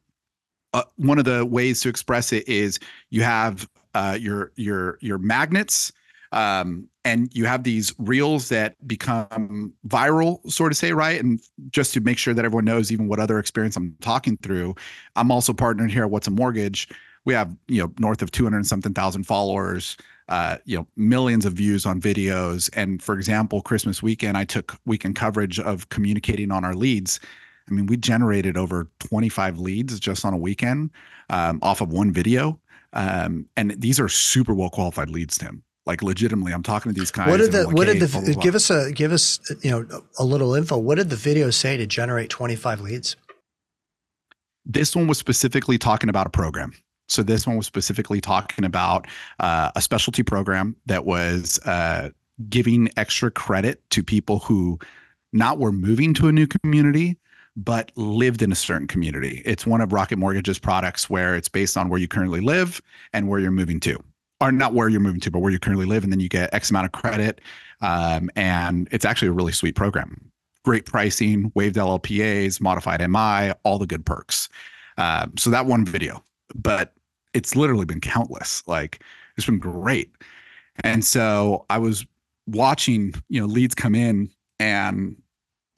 [0.74, 5.18] uh, one of the ways to express it is you have uh, your your your
[5.18, 5.92] magnets
[6.32, 11.20] um, and you have these reels that become viral, sort of say, right?
[11.20, 11.40] And
[11.72, 14.76] just to make sure that everyone knows even what other experience I'm talking through,
[15.16, 16.88] I'm also partnered here at What's a Mortgage.
[17.26, 19.98] We have, you know, north of 200 something thousand followers,
[20.30, 22.70] uh, you know, millions of views on videos.
[22.74, 27.20] And for example, Christmas weekend, I took weekend coverage of communicating on our leads.
[27.70, 30.92] I mean, we generated over 25 leads just on a weekend
[31.30, 32.60] um, off of one video.
[32.94, 37.10] Um, and these are super well qualified leads, Tim like legitimately i'm talking to these
[37.10, 38.44] guys what did the like, what did the blah, blah, blah.
[38.44, 41.78] give us a give us you know a little info what did the video say
[41.78, 43.16] to generate 25 leads
[44.66, 46.72] this one was specifically talking about a program
[47.08, 49.08] so this one was specifically talking about
[49.40, 52.10] uh, a specialty program that was uh,
[52.50, 54.78] giving extra credit to people who
[55.34, 57.18] not were moving to a new community
[57.64, 59.42] but lived in a certain community.
[59.46, 62.82] It's one of Rocket Mortgage's products where it's based on where you currently live
[63.14, 64.04] and where you're moving to
[64.42, 66.54] or not where you're moving to, but where you currently live, and then you get
[66.54, 67.42] X amount of credit.
[67.82, 70.32] Um, and it's actually a really sweet program.
[70.64, 74.50] Great pricing, waived LLPAs, modified MI, all the good perks.
[74.98, 76.24] Um, so that one video,
[76.56, 76.94] but
[77.34, 78.64] it's literally been countless.
[78.68, 79.04] Like
[79.38, 80.12] it's been great.
[80.84, 82.06] And so I was
[82.48, 84.30] watching, you know, leads come in
[84.60, 85.16] and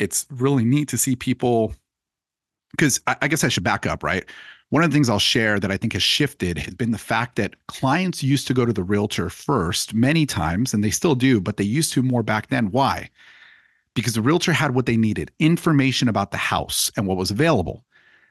[0.02, 1.74] it's really neat to see people
[2.72, 4.26] because I, I guess I should back up, right?
[4.70, 7.36] One of the things I'll share that I think has shifted has been the fact
[7.36, 11.40] that clients used to go to the realtor first many times, and they still do,
[11.40, 12.72] but they used to more back then.
[12.72, 13.10] Why?
[13.94, 17.84] Because the realtor had what they needed information about the house and what was available.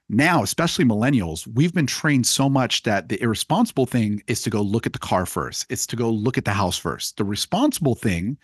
[0.09, 4.61] Now, especially millennials, we've been trained so much that the irresponsible thing is to go
[4.61, 7.17] look at the car first, it's to go look at the house first.
[7.17, 8.39] The responsible thing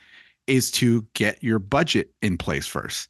[0.46, 3.08] is to get your budget in place first.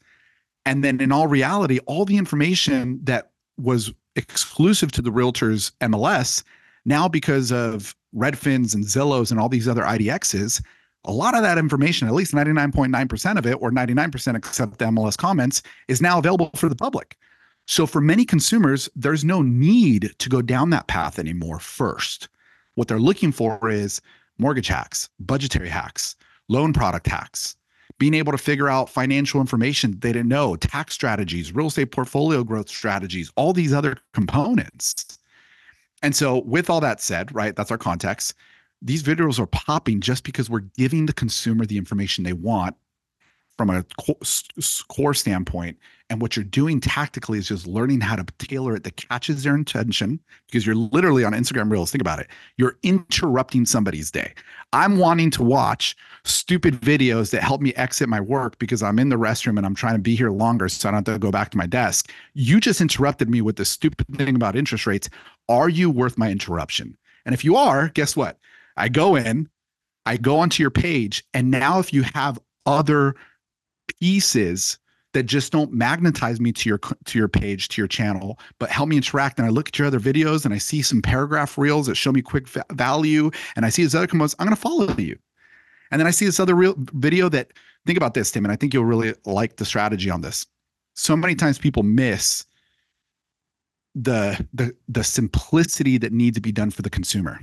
[0.67, 6.43] And then in all reality, all the information that was exclusive to the realtors MLS,
[6.85, 10.63] now because of Redfins and Zillows and all these other IDXs,
[11.05, 15.17] a lot of that information, at least 99.9% of it, or 99% except the MLS
[15.17, 17.17] comments, is now available for the public.
[17.67, 22.29] So for many consumers, there's no need to go down that path anymore first.
[22.75, 24.01] What they're looking for is
[24.39, 26.17] mortgage hacks, budgetary hacks,
[26.49, 27.57] loan product hacks,
[27.99, 32.45] being able to figure out financial information they didn't know, tax strategies, real estate portfolio
[32.45, 35.19] growth strategies, all these other components.
[36.03, 38.35] And so, with all that said, right, that's our context.
[38.83, 42.77] These videos are popping just because we're giving the consumer the information they want
[43.57, 43.85] from a
[44.89, 45.79] core standpoint.
[46.09, 49.57] And what you're doing tactically is just learning how to tailor it that catches their
[49.57, 51.91] attention because you're literally on Instagram Reels.
[51.91, 52.29] Think about it.
[52.59, 54.33] You're interrupting somebody's day.
[54.73, 59.09] I'm wanting to watch stupid videos that help me exit my work because I'm in
[59.09, 61.33] the restroom and I'm trying to be here longer so I don't have to go
[61.33, 62.13] back to my desk.
[62.35, 65.09] You just interrupted me with this stupid thing about interest rates.
[65.49, 66.97] Are you worth my interruption?
[67.25, 68.39] And if you are, guess what?
[68.77, 69.49] I go in,
[70.05, 73.17] I go onto your page, and now if you have other
[74.01, 74.79] pieces
[75.17, 78.87] that just don't magnetize me to your to your page to your channel but help
[78.87, 79.39] me interact.
[79.39, 82.13] And i look at your other videos and i see some paragraph reels that show
[82.13, 85.19] me quick va- value and i see this other components i'm going to follow you.
[85.91, 87.55] And then i see this other reel video that
[87.87, 90.47] think about this tim and i think you'll really like the strategy on this.
[90.95, 92.45] So many times people miss
[93.95, 97.41] the the the simplicity that needs to be done for the consumer.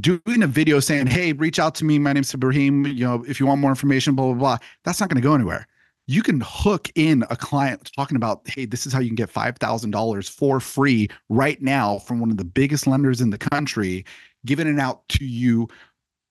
[0.00, 3.40] Doing a video saying hey reach out to me my name's ibrahim you know if
[3.40, 5.66] you want more information blah blah blah that's not going to go anywhere
[6.06, 9.32] you can hook in a client talking about, hey, this is how you can get
[9.32, 14.04] $5,000 for free right now from one of the biggest lenders in the country,
[14.44, 15.68] giving it out to you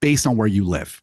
[0.02, 1.02] based on where you live.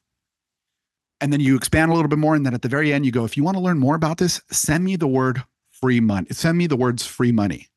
[1.21, 2.35] And then you expand a little bit more.
[2.35, 4.19] And then at the very end, you go, if you want to learn more about
[4.19, 6.27] this, send me the word free money.
[6.31, 7.69] Send me the words free money.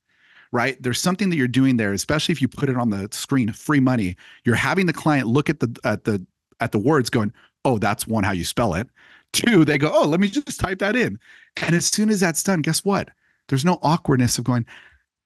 [0.51, 0.81] Right.
[0.81, 3.81] There's something that you're doing there, especially if you put it on the screen, free
[3.81, 4.15] money.
[4.45, 6.25] You're having the client look at the at the
[6.61, 7.33] at the words going,
[7.65, 8.87] oh, that's one how you spell it.
[9.36, 11.19] Two, they go, oh, let me just type that in.
[11.61, 13.09] And as soon as that's done, guess what?
[13.49, 14.65] There's no awkwardness of going,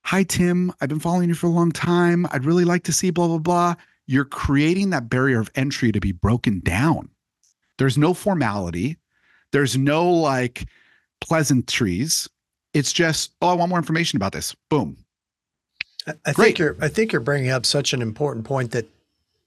[0.03, 2.25] hi, Tim, I've been following you for a long time.
[2.31, 3.75] I'd really like to see blah, blah, blah.
[4.07, 7.09] You're creating that barrier of entry to be broken down.
[7.77, 8.97] There's no formality.
[9.51, 10.65] There's no like
[11.21, 12.27] pleasantries.
[12.73, 14.55] It's just, oh, I want more information about this.
[14.69, 14.97] Boom.
[16.07, 16.77] I, I think you're.
[16.81, 18.87] I think you're bringing up such an important point that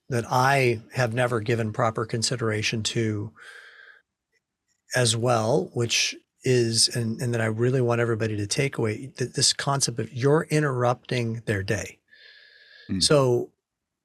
[0.08, 3.32] that I have never given proper consideration to
[4.94, 6.14] as well, which
[6.44, 10.12] is, and, and that I really want everybody to take away that this concept of
[10.12, 11.98] you're interrupting their day.
[12.90, 13.02] Mm.
[13.02, 13.50] So,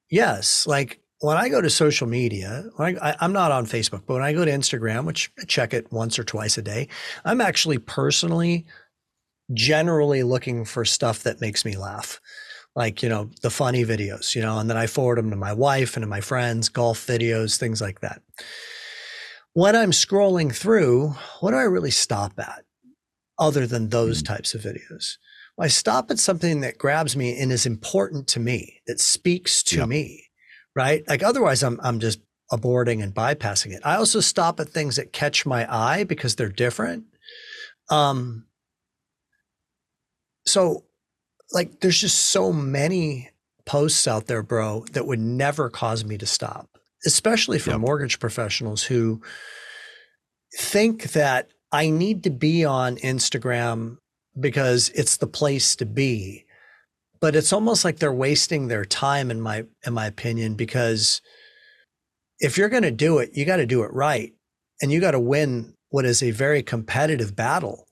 [0.09, 4.23] yes, like when I go to social media, I, am not on Facebook, but when
[4.23, 6.87] I go to Instagram, which I check it once or twice a day,
[7.25, 8.65] I'm actually personally
[9.53, 12.19] generally looking for stuff that makes me laugh.
[12.75, 15.53] Like, you know, the funny videos, you know, and then I forward them to my
[15.53, 18.21] wife and to my friends, golf videos, things like that
[19.57, 22.63] when I'm scrolling through, what do I really stop at
[23.39, 25.17] other than those mm types of videos?
[25.57, 29.63] Well, I stop at something that grabs me and is important to me, that speaks
[29.63, 29.87] to yep.
[29.87, 30.25] me,
[30.75, 31.03] right?
[31.07, 32.19] Like otherwise I'm I'm just
[32.51, 33.81] aborting and bypassing it.
[33.83, 37.05] I also stop at things that catch my eye because they're different.
[37.89, 38.45] Um
[40.45, 40.83] so
[41.51, 43.31] like there's just so many
[43.65, 46.76] posts out there, bro, that would never cause me to stop
[47.07, 47.79] especially for yep.
[47.79, 49.21] mortgage professionals who
[50.55, 53.97] think that I need to be on Instagram
[54.39, 56.45] because it's the place to be.
[57.19, 61.21] But it's almost like they're wasting their time in my in my opinion because
[62.39, 64.33] if you're going to do it, you got to do it right
[64.81, 67.87] and you got to win what is a very competitive battle.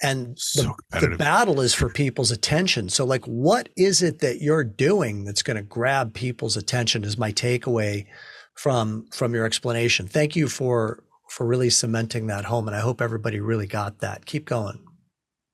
[0.00, 2.88] And so the, the battle is for people's attention.
[2.88, 7.18] So like what is it that you're doing that's going to grab people's attention is
[7.18, 8.06] my takeaway
[8.54, 10.06] from from your explanation.
[10.06, 14.26] Thank you for for really cementing that home, and I hope everybody really got that.
[14.26, 14.78] Keep going.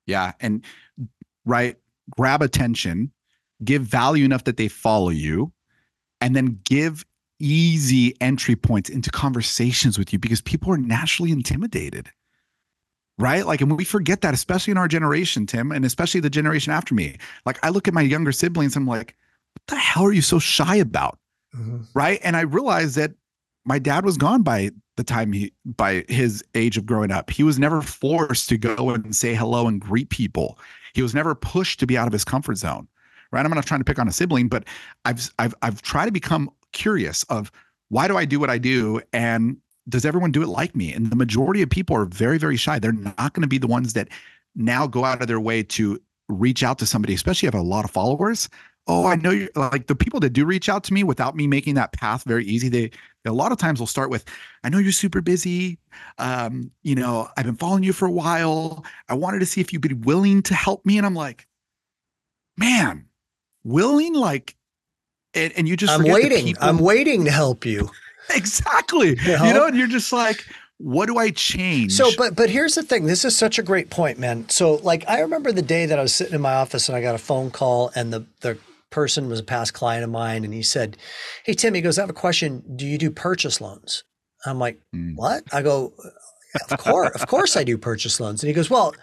[0.06, 0.64] Yeah, and
[1.44, 1.76] right,
[2.16, 3.12] grab attention,
[3.64, 5.52] give value enough that they follow you,
[6.20, 7.04] and then give
[7.40, 12.10] easy entry points into conversations with you because people are naturally intimidated.
[13.18, 13.44] Right.
[13.44, 16.94] Like, and we forget that, especially in our generation, Tim, and especially the generation after
[16.94, 17.16] me.
[17.44, 19.16] Like, I look at my younger siblings, I'm like,
[19.54, 21.17] what the hell are you so shy about?
[21.54, 21.82] Mm-hmm.
[21.94, 22.20] Right.
[22.22, 23.12] And I realized that
[23.64, 27.30] my dad was gone by the time he by his age of growing up.
[27.30, 30.58] He was never forced to go and say hello and greet people.
[30.94, 32.88] He was never pushed to be out of his comfort zone.
[33.30, 33.44] Right.
[33.44, 34.64] I'm not trying to pick on a sibling, but
[35.04, 37.50] I've I've I've tried to become curious of
[37.88, 39.56] why do I do what I do and
[39.88, 40.92] does everyone do it like me?
[40.92, 42.78] And the majority of people are very, very shy.
[42.78, 44.08] They're not going to be the ones that
[44.54, 47.66] now go out of their way to reach out to somebody, especially if you have
[47.66, 48.48] a lot of followers.
[48.90, 51.46] Oh, I know you like the people that do reach out to me without me
[51.46, 52.70] making that path very easy.
[52.70, 52.90] They
[53.26, 54.24] a lot of times will start with,
[54.64, 55.78] I know you're super busy.
[56.18, 58.84] Um, you know, I've been following you for a while.
[59.08, 60.96] I wanted to see if you'd be willing to help me.
[60.96, 61.46] And I'm like,
[62.56, 63.06] man,
[63.64, 64.56] willing, like,
[65.34, 66.56] and, and you just, I'm waiting.
[66.60, 67.90] I'm waiting to help you.
[68.34, 69.10] exactly.
[69.10, 69.44] You know?
[69.44, 70.44] you know, and you're just like,
[70.78, 71.92] what do I change?
[71.92, 73.06] So, but but here's the thing.
[73.06, 74.48] This is such a great point, man.
[74.48, 77.02] So, like, I remember the day that I was sitting in my office and I
[77.02, 78.56] got a phone call, and the the
[78.90, 80.96] person was a past client of mine and he said,
[81.44, 82.62] Hey, Tim, he goes, I have a question.
[82.76, 84.04] Do you do purchase loans?
[84.46, 85.14] I'm like, mm.
[85.16, 85.44] What?
[85.52, 85.92] I go,
[86.70, 88.42] Of course, of course I do purchase loans.
[88.42, 88.94] And he goes, Well,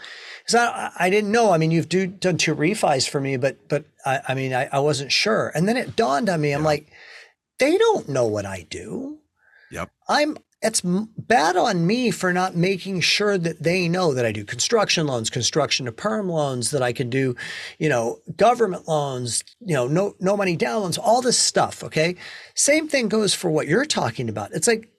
[0.54, 1.52] I, I didn't know.
[1.52, 4.68] I mean, you've do, done two refis for me, but but I, I mean, I,
[4.72, 5.52] I wasn't sure.
[5.56, 6.52] And then it dawned on me.
[6.52, 6.66] I'm yeah.
[6.66, 6.88] like,
[7.60, 9.20] they don't know what I do.
[9.72, 9.90] Yep.
[10.08, 14.44] I'm it's bad on me for not making sure that they know that I do
[14.44, 17.36] construction loans, construction to perm loans, that I can do,
[17.78, 21.84] you know, government loans, you know, no no money down loans, all this stuff.
[21.84, 22.16] Okay.
[22.56, 24.54] Same thing goes for what you're talking about.
[24.54, 24.90] It's like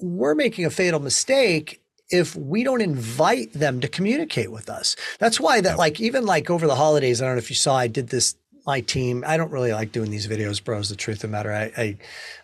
[0.00, 4.96] we're making a fatal mistake if we don't invite them to communicate with us.
[5.18, 7.76] That's why that like even like over the holidays, I don't know if you saw,
[7.76, 8.36] I did this
[8.68, 9.24] my team.
[9.26, 10.90] I don't really like doing these videos, bros.
[10.90, 11.96] The truth of the matter, I, I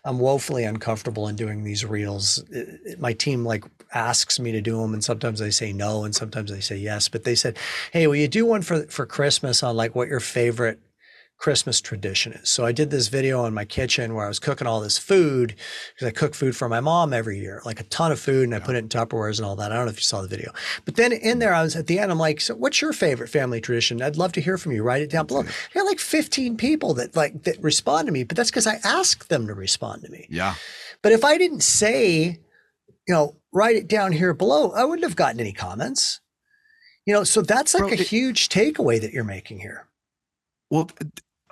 [0.08, 2.42] am woefully uncomfortable in doing these reels.
[2.50, 3.62] It, it, my team like
[3.92, 7.10] asks me to do them, and sometimes I say no, and sometimes they say yes.
[7.10, 7.58] But they said,
[7.92, 10.80] "Hey, will you do one for for Christmas on like what your favorite
[11.36, 12.48] Christmas tradition is.
[12.48, 15.54] So I did this video in my kitchen where I was cooking all this food
[15.94, 18.54] because I cook food for my mom every year, like a ton of food, and
[18.54, 19.70] I put it in Tupperwares and all that.
[19.70, 20.52] I don't know if you saw the video,
[20.84, 22.10] but then in there, I was at the end.
[22.10, 24.82] I'm like, "So, what's your favorite family tradition?" I'd love to hear from you.
[24.82, 25.42] Write it down below.
[25.42, 28.78] I got like 15 people that like that respond to me, but that's because I
[28.82, 30.26] asked them to respond to me.
[30.30, 30.54] Yeah.
[31.02, 32.40] But if I didn't say,
[33.06, 36.20] you know, write it down here below, I wouldn't have gotten any comments.
[37.04, 39.88] You know, so that's like Bro, a it, huge takeaway that you're making here.
[40.74, 40.90] Well,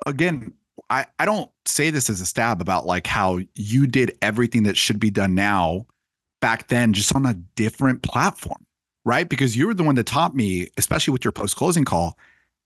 [0.04, 0.52] again,
[0.90, 4.76] I, I don't say this as a stab about like how you did everything that
[4.76, 5.86] should be done now
[6.40, 8.66] back then, just on a different platform,
[9.04, 9.28] right?
[9.28, 12.18] Because you were the one that taught me, especially with your post closing call.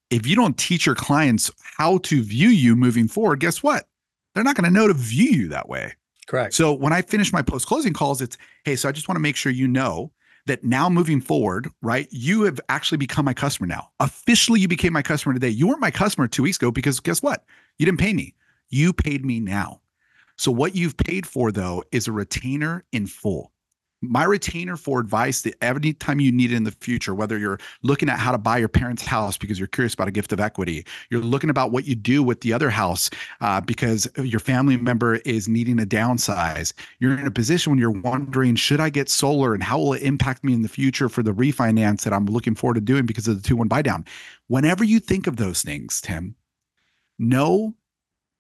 [0.09, 3.87] If you don't teach your clients how to view you moving forward, guess what?
[4.35, 5.93] They're not going to know to view you that way.
[6.27, 6.55] Correct.
[6.55, 9.23] So when I finish my post closing calls, it's hey, so I just want to
[9.23, 10.11] make sure you know
[10.47, 13.91] that now moving forward, right, you have actually become my customer now.
[14.01, 15.49] Officially, you became my customer today.
[15.49, 17.45] You weren't my customer two weeks ago because guess what?
[17.79, 18.35] You didn't pay me.
[18.69, 19.81] You paid me now.
[20.37, 23.53] So, what you've paid for, though, is a retainer in full
[24.11, 27.59] my retainer for advice that every time you need it in the future, whether you're
[27.83, 30.41] looking at how to buy your parents' house because you're curious about a gift of
[30.41, 34.77] equity, you're looking about what you do with the other house uh, because your family
[34.77, 39.09] member is needing a downsize, you're in a position when you're wondering, should I get
[39.09, 42.27] solar and how will it impact me in the future for the refinance that I'm
[42.27, 44.05] looking forward to doing because of the 2 1 buy down?
[44.49, 46.37] Whenever you think of those things, Tim,
[47.19, 47.75] know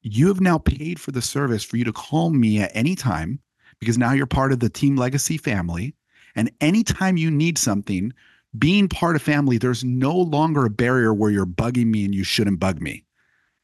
[0.03, 3.41] you have now paid for the service for you to call me at any time
[3.81, 5.95] because now you're part of the Team Legacy family.
[6.35, 8.13] And anytime you need something,
[8.59, 12.25] being part of family, there's no longer a barrier where you're bugging me and you
[12.25, 13.05] shouldn't bug me.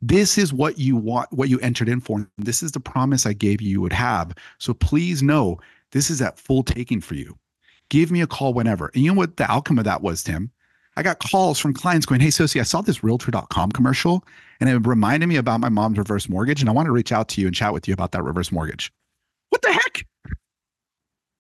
[0.01, 2.29] This is what you want, what you entered in for.
[2.37, 4.35] This is the promise I gave you you would have.
[4.59, 5.59] So please know
[5.93, 7.39] this is at full taking for you.
[7.89, 8.91] Give me a call whenever.
[8.95, 10.51] And you know what the outcome of that was, Tim?
[10.97, 14.25] I got calls from clients going, Hey, Sosi, I saw this realtor.com commercial
[14.61, 16.61] and it reminded me about my mom's reverse mortgage.
[16.61, 18.51] And I want to reach out to you and chat with you about that reverse
[18.51, 18.93] mortgage.
[19.53, 20.07] What the heck?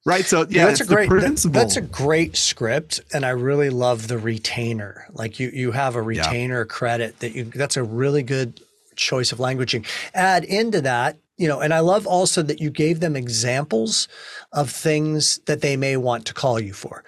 [0.05, 0.27] Right.
[0.27, 4.19] So yeah, that's a great that, that's a great script, and I really love the
[4.19, 5.07] retainer.
[5.13, 6.67] Like you you have a retainer yeah.
[6.69, 8.61] credit that you that's a really good
[8.97, 9.87] choice of languaging.
[10.13, 14.09] Add into that, you know, and I love also that you gave them examples
[14.53, 17.03] of things that they may want to call you for.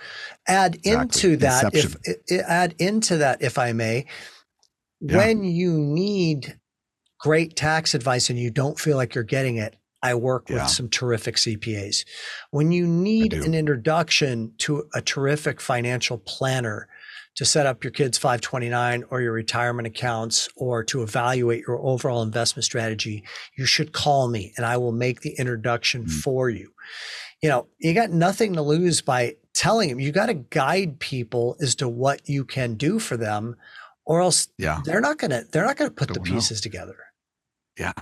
[0.49, 0.93] Add exactly.
[0.93, 2.15] into that Inception.
[2.29, 4.07] if add into that if I may,
[5.03, 5.19] yeah.
[5.19, 6.59] when you need
[7.19, 10.91] great tax advice and you don't feel like you're getting it, I work with some
[10.91, 12.05] terrific CPAs.
[12.51, 16.89] When you need an introduction to a terrific financial planner
[17.37, 22.23] to set up your kids 529 or your retirement accounts or to evaluate your overall
[22.23, 23.25] investment strategy,
[23.57, 26.19] you should call me and I will make the introduction mm-hmm.
[26.19, 26.71] for you.
[27.43, 30.01] You know, you got nothing to lose by telling them.
[30.01, 33.57] You got to guide people as to what you can do for them
[34.05, 34.83] or else yeah.
[34.85, 36.63] they're not going to they're not going to put Don't the pieces know.
[36.63, 36.97] together.
[37.79, 37.93] Yeah.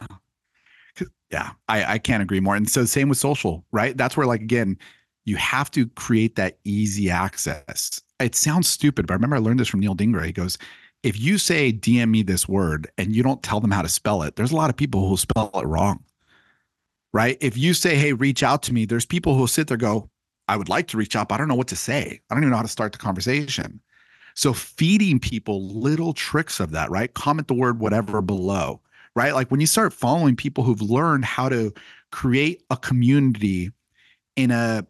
[1.31, 2.57] Yeah, I, I can't agree more.
[2.57, 3.97] And so same with social, right?
[3.97, 4.79] That's where like again,
[5.25, 8.01] you have to create that easy access.
[8.21, 10.27] It sounds stupid, but I remember I learned this from Neil Dingra.
[10.27, 10.59] He goes,
[11.03, 14.23] if you say DM me this word and you don't tell them how to spell
[14.23, 16.05] it, there's a lot of people who will spell it wrong.
[17.13, 17.37] Right.
[17.41, 20.09] If you say, hey, reach out to me, there's people who'll sit there go,
[20.49, 22.21] I would like to reach out, but I don't know what to say.
[22.31, 23.81] I don't even know how to start the conversation.
[24.35, 27.13] So feeding people little tricks of that, right?
[27.13, 28.81] Comment the word whatever below,
[29.15, 29.35] right?
[29.35, 31.73] Like when you start following people who've learned how to
[32.11, 33.71] create a community
[34.37, 34.87] in a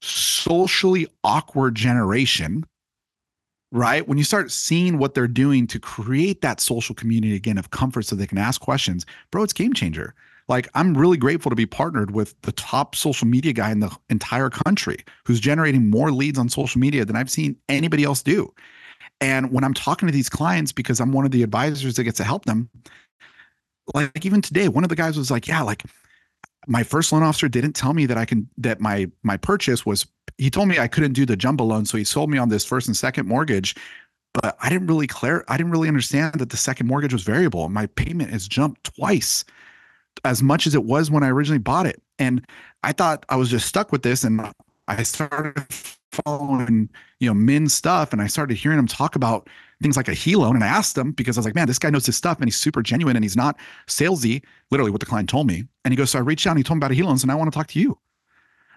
[0.00, 2.64] socially awkward generation,
[3.70, 4.06] right?
[4.06, 8.02] When you start seeing what they're doing to create that social community again of comfort
[8.02, 10.14] so they can ask questions, bro, it's game changer.
[10.48, 13.96] Like I'm really grateful to be partnered with the top social media guy in the
[14.10, 18.52] entire country who's generating more leads on social media than I've seen anybody else do.
[19.20, 22.16] And when I'm talking to these clients because I'm one of the advisors that gets
[22.18, 22.68] to help them,
[23.94, 25.84] like even today, one of the guys was like, "Yeah, like
[26.66, 30.06] my first loan officer didn't tell me that I can that my my purchase was
[30.38, 32.64] he told me I couldn't do the jumbo loan so he sold me on this
[32.64, 33.74] first and second mortgage
[34.34, 37.68] but I didn't really clear I didn't really understand that the second mortgage was variable.
[37.68, 39.44] My payment has jumped twice
[40.24, 42.00] as much as it was when I originally bought it.
[42.18, 42.46] And
[42.84, 44.52] I thought I was just stuck with this and
[44.88, 45.66] I started
[46.24, 49.48] following you know min stuff and I started hearing him talk about
[49.82, 51.78] things like a he loan and I asked him because I was like man this
[51.78, 55.06] guy knows his stuff and he's super genuine and he's not salesy literally what the
[55.06, 56.92] client told me and he goes so I reached out and he told me about
[56.92, 57.98] a he loans and I want to talk to you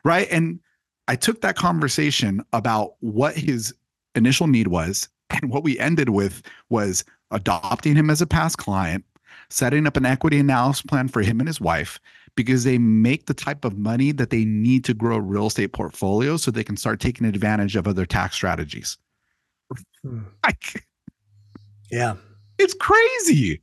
[0.03, 0.60] right and
[1.08, 3.74] I took that conversation about what his
[4.16, 9.03] initial need was and what we ended with was adopting him as a past client
[9.49, 11.99] setting up an equity analysis plan for him and his wife
[12.36, 15.72] because they make the type of money that they need to grow a real estate
[15.72, 18.97] portfolio so they can start taking advantage of other tax strategies.
[20.03, 20.20] Hmm.
[21.92, 22.16] Yeah.
[22.58, 23.62] It's crazy.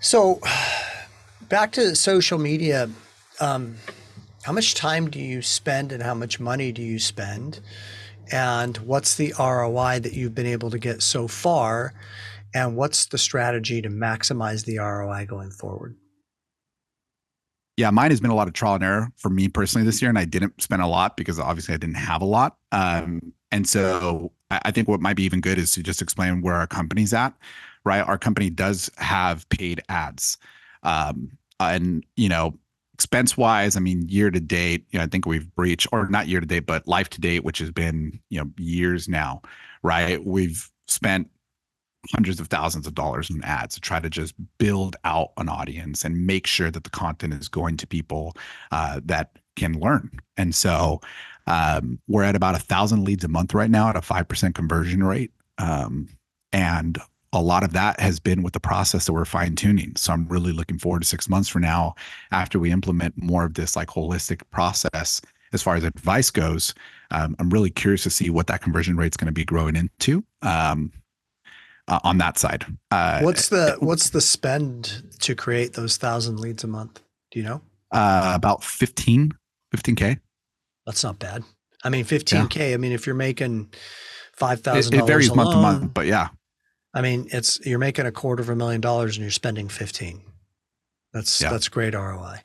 [0.00, 0.40] So
[1.48, 2.90] back to social media.
[3.40, 3.76] Um,
[4.42, 7.60] how much time do you spend and how much money do you spend?
[8.30, 11.94] And what's the ROI that you've been able to get so far?
[12.54, 15.96] And what's the strategy to maximize the ROI going forward?
[17.76, 20.08] Yeah, mine has been a lot of trial and error for me personally this year,
[20.08, 22.56] and I didn't spend a lot because obviously I didn't have a lot.
[22.70, 26.54] Um, and so I think what might be even good is to just explain where
[26.54, 27.32] our company's at.
[27.84, 30.38] Right, our company does have paid ads,
[30.82, 31.30] um,
[31.60, 32.58] and you know,
[32.94, 36.26] expense wise, I mean, year to date, you know, I think we've breached, or not
[36.26, 39.42] year to date, but life to date, which has been you know years now.
[39.82, 41.30] Right, we've spent
[42.12, 46.04] hundreds of thousands of dollars in ads to try to just build out an audience
[46.04, 48.34] and make sure that the content is going to people
[48.72, 50.10] uh, that can learn.
[50.36, 51.00] And so
[51.46, 55.02] um, we're at about a thousand leads a month right now at a 5% conversion
[55.02, 55.32] rate.
[55.58, 56.08] Um,
[56.52, 56.98] and
[57.32, 59.94] a lot of that has been with the process that we're fine tuning.
[59.96, 61.94] So I'm really looking forward to six months from now
[62.30, 65.20] after we implement more of this like holistic process
[65.52, 66.74] as far as advice goes.
[67.10, 69.76] Um, I'm really curious to see what that conversion rate is going to be growing
[69.76, 70.24] into.
[70.42, 70.92] Um,
[71.86, 72.64] uh, on that side.
[72.90, 77.02] Uh, what's the what's the spend to create those thousand leads a month?
[77.30, 77.60] Do you know?
[77.90, 79.32] Uh, about 15,
[79.76, 80.18] 15k.
[80.86, 81.42] That's not bad.
[81.82, 82.56] I mean, 15k.
[82.56, 82.74] Yeah.
[82.74, 83.72] I mean, if you're making
[84.36, 86.28] five thousand, it, it varies alone, month to month, but yeah.
[86.94, 90.22] I mean, it's you're making a quarter of a million dollars and you're spending 15.
[91.12, 91.50] That's yeah.
[91.50, 92.42] that's great ROI.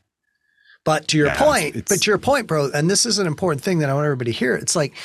[0.86, 3.20] But to your yeah, point, it's, it's, but to your point, bro, and this is
[3.20, 4.56] an important thing that I want everybody to hear.
[4.56, 4.96] It's like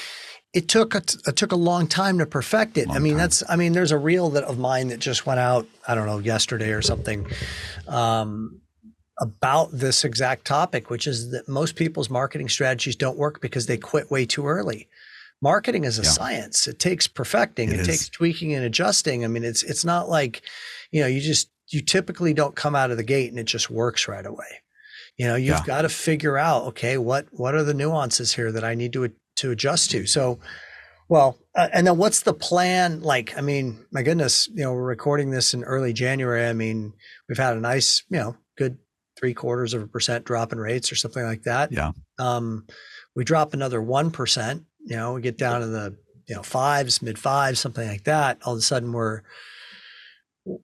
[0.54, 2.88] it took a, it took a long time to perfect it.
[2.88, 3.18] I mean, time.
[3.18, 5.66] that's I mean, there's a reel that of mine that just went out.
[5.86, 7.26] I don't know yesterday or something.
[7.88, 8.60] Um,
[9.20, 13.76] about this exact topic, which is that most people's marketing strategies don't work because they
[13.76, 14.88] quit way too early.
[15.40, 16.08] Marketing is a yeah.
[16.08, 16.66] science.
[16.66, 17.70] It takes perfecting.
[17.70, 19.24] It, it takes tweaking and adjusting.
[19.24, 20.42] I mean, it's it's not like,
[20.90, 23.70] you know, you just you typically don't come out of the gate and it just
[23.70, 24.62] works right away.
[25.16, 25.66] You know, you've yeah.
[25.66, 29.12] got to figure out, okay, what what are the nuances here that I need to
[29.36, 30.06] to adjust to.
[30.06, 30.38] So,
[31.08, 33.00] well, uh, and then what's the plan?
[33.00, 36.46] Like, I mean, my goodness, you know, we're recording this in early January.
[36.46, 36.92] I mean,
[37.28, 38.36] we've had a nice, you know,
[39.16, 41.72] three quarters of a percent drop in rates or something like that.
[41.72, 41.92] Yeah.
[42.18, 42.66] Um,
[43.14, 44.64] we drop another one percent.
[44.84, 45.96] You know, we get down to the
[46.28, 48.38] you know fives, mid fives, something like that.
[48.44, 49.22] All of a sudden, we're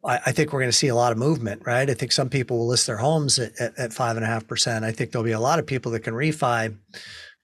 [0.04, 1.88] I, I think we're going to see a lot of movement, right?
[1.88, 4.46] I think some people will list their homes at, at, at five and a half
[4.46, 4.84] percent.
[4.84, 6.76] I think there'll be a lot of people that can refi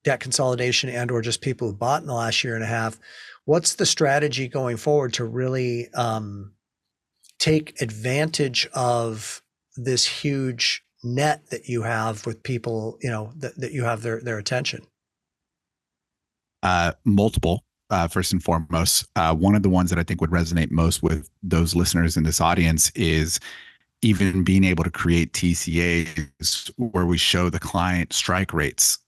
[0.05, 2.97] debt consolidation and or just people who bought in the last year and a half
[3.47, 6.53] what's the strategy going forward to really um,
[7.39, 9.43] take advantage of
[9.77, 14.21] this huge net that you have with people, you know, that, that you have their,
[14.21, 14.87] their attention?
[16.63, 17.63] Uh, multiple.
[17.89, 21.05] Uh, first and foremost, uh, one of the ones that I think would resonate most
[21.05, 23.39] with those listeners in this audience is
[24.03, 28.99] even being able to create TCAs where we show the client strike rates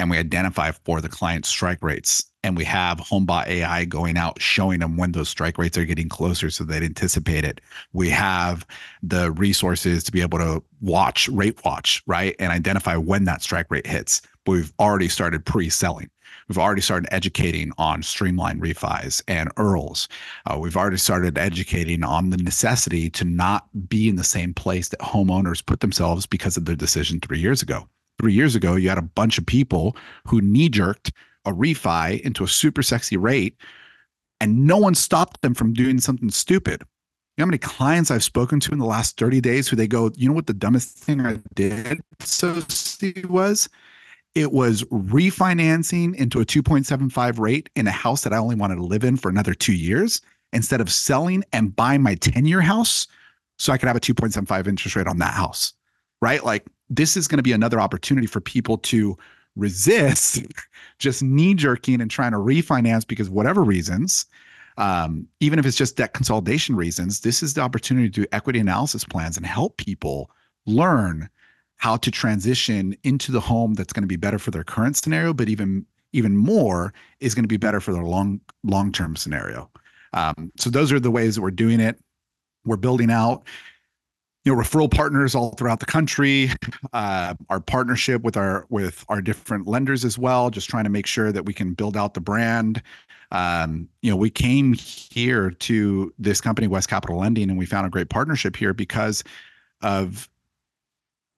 [0.00, 4.40] and we identify for the client strike rates and we have homebot ai going out
[4.40, 7.60] showing them when those strike rates are getting closer so they'd anticipate it.
[7.94, 8.66] We have
[9.02, 13.70] the resources to be able to watch rate watch right and identify when that strike
[13.70, 14.20] rate hits.
[14.44, 16.10] But we've already started pre-selling.
[16.48, 20.08] We've already started educating on streamline refis and IRRRLs.
[20.44, 24.90] Uh, we've already started educating on the necessity to not be in the same place
[24.90, 27.88] that homeowners put themselves because of their decision three years ago.
[28.20, 29.96] Three years ago, you had a bunch of people
[30.26, 31.10] who knee jerked
[31.44, 33.56] a refi into a super sexy rate,
[34.40, 36.82] and no one stopped them from doing something stupid.
[37.36, 39.88] You know how many clients I've spoken to in the last 30 days who they
[39.88, 42.62] go, you know what the dumbest thing I did so
[43.28, 43.68] was?
[44.34, 48.84] It was refinancing into a 2.75 rate in a house that I only wanted to
[48.84, 50.20] live in for another two years
[50.52, 53.06] instead of selling and buying my 10 year house
[53.58, 55.72] so I could have a 2.75 interest rate on that house.
[56.20, 56.44] Right.
[56.44, 59.16] Like this is going to be another opportunity for people to
[59.56, 60.42] resist
[60.98, 64.26] just knee jerking and trying to refinance because whatever reasons
[64.76, 68.58] um, even if it's just debt consolidation reasons this is the opportunity to do equity
[68.58, 70.30] analysis plans and help people
[70.66, 71.28] learn
[71.76, 75.32] how to transition into the home that's going to be better for their current scenario
[75.32, 79.68] but even even more is going to be better for their long long term scenario.
[80.14, 81.98] Um, so those are the ways that we're doing it.
[82.64, 83.46] We're building out
[84.44, 86.50] you know referral partners all throughout the country
[86.92, 91.06] uh, our partnership with our with our different lenders as well just trying to make
[91.06, 92.82] sure that we can build out the brand.
[93.30, 97.86] Um, you know we came here to this company west capital lending and we found
[97.86, 99.24] a great partnership here because
[99.82, 100.28] of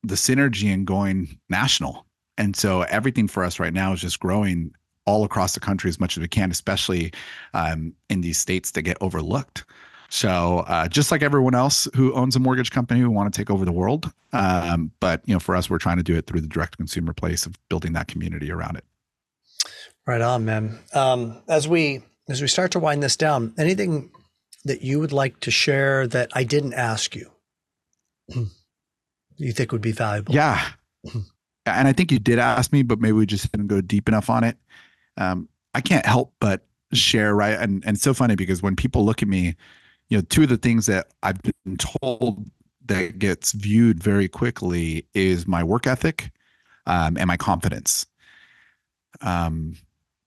[0.03, 2.07] the synergy in going national.
[2.39, 4.73] And so everything for us right now is just growing
[5.07, 7.13] all across the country as much as we can especially
[7.55, 9.65] um, in these states that get overlooked
[10.09, 13.51] so uh, just like everyone else who owns a mortgage company who want to take
[13.51, 16.41] over the world, um, but you know, for us, we're trying to do it through
[16.41, 18.85] the direct consumer place of building that community around it.
[20.07, 20.79] Right on, man.
[20.93, 24.11] Um, as we as we start to wind this down, anything
[24.65, 27.31] that you would like to share that I didn't ask you,
[29.37, 30.35] you think would be valuable?
[30.35, 30.65] Yeah,
[31.67, 34.31] and I think you did ask me, but maybe we just didn't go deep enough
[34.31, 34.57] on it.
[35.17, 37.59] Um, I can't help but share, right?
[37.59, 39.57] And and it's so funny because when people look at me
[40.09, 42.45] you know, two of the things that I've been told
[42.87, 46.31] that gets viewed very quickly is my work ethic
[46.87, 48.07] um, and my confidence.
[49.23, 49.75] Um,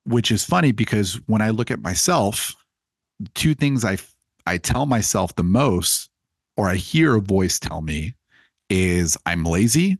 [0.05, 2.55] which is funny because when I look at myself,
[3.35, 3.97] two things I
[4.45, 6.09] I tell myself the most,
[6.57, 8.15] or I hear a voice tell me,
[8.69, 9.99] is I'm lazy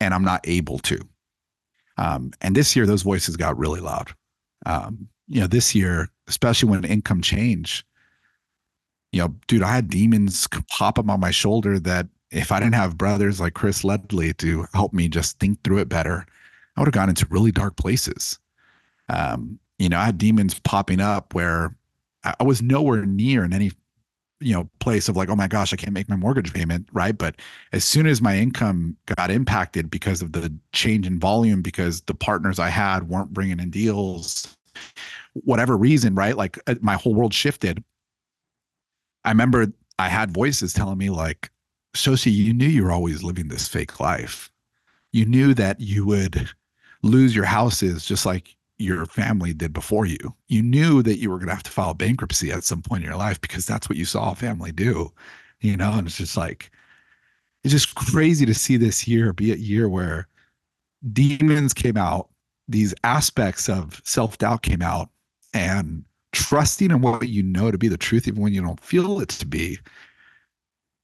[0.00, 1.00] and I'm not able to.
[1.96, 4.12] Um, and this year, those voices got really loud.
[4.66, 7.84] Um, you know, this year, especially when income change,
[9.12, 12.74] you know, dude, I had demons pop up on my shoulder that if I didn't
[12.74, 16.24] have brothers like Chris Ledley to help me just think through it better,
[16.76, 18.38] I would have gone into really dark places.
[19.10, 21.76] Um, you know, I had demons popping up where
[22.24, 23.72] I was nowhere near in any,
[24.40, 27.16] you know, place of like, oh my gosh, I can't make my mortgage payment, right?
[27.16, 27.36] But
[27.72, 32.14] as soon as my income got impacted because of the change in volume, because the
[32.14, 34.56] partners I had weren't bringing in deals,
[35.34, 36.36] whatever reason, right?
[36.36, 37.84] Like uh, my whole world shifted.
[39.24, 41.50] I remember I had voices telling me like,
[41.94, 44.50] Sosi, you knew you were always living this fake life.
[45.12, 46.48] You knew that you would
[47.02, 50.34] lose your houses just like your family did before you.
[50.48, 53.08] You knew that you were going to have to file bankruptcy at some point in
[53.08, 55.12] your life because that's what you saw a family do,
[55.60, 55.92] you know?
[55.92, 56.70] And it's just like,
[57.62, 60.26] it's just crazy to see this year be a year where
[61.12, 62.28] demons came out,
[62.68, 65.10] these aspects of self doubt came out,
[65.54, 69.20] and trusting in what you know to be the truth, even when you don't feel
[69.20, 69.78] it to be,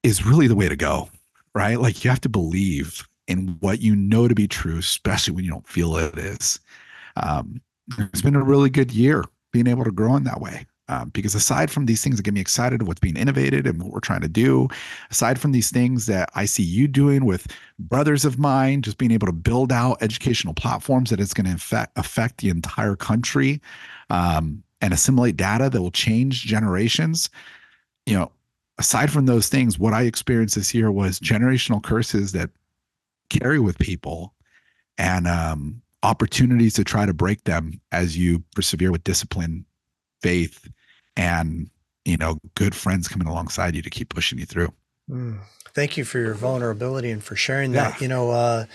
[0.03, 1.09] is really the way to go,
[1.53, 1.79] right?
[1.79, 5.51] Like you have to believe in what you know to be true, especially when you
[5.51, 6.59] don't feel it is.
[7.15, 7.61] Um,
[7.97, 10.65] it's been a really good year being able to grow in that way.
[10.89, 13.91] Um, because aside from these things that get me excited what's being innovated and what
[13.91, 14.67] we're trying to do,
[15.11, 17.45] aside from these things that I see you doing with
[17.77, 21.53] brothers of mine, just being able to build out educational platforms that it's going to
[21.53, 23.61] affect, affect the entire country,
[24.09, 27.29] um, and assimilate data that will change generations,
[28.05, 28.31] you know,
[28.77, 32.49] aside from those things, what I experienced this year was generational curses that
[33.29, 34.33] carry with people
[34.97, 39.65] and um, opportunities to try to break them as you persevere with discipline
[40.21, 40.69] faith
[41.15, 41.69] and
[42.05, 44.71] you know good friends coming alongside you to keep pushing you through
[45.09, 45.37] mm.
[45.73, 47.99] thank you for your vulnerability and for sharing that yeah.
[48.01, 48.65] you know uh,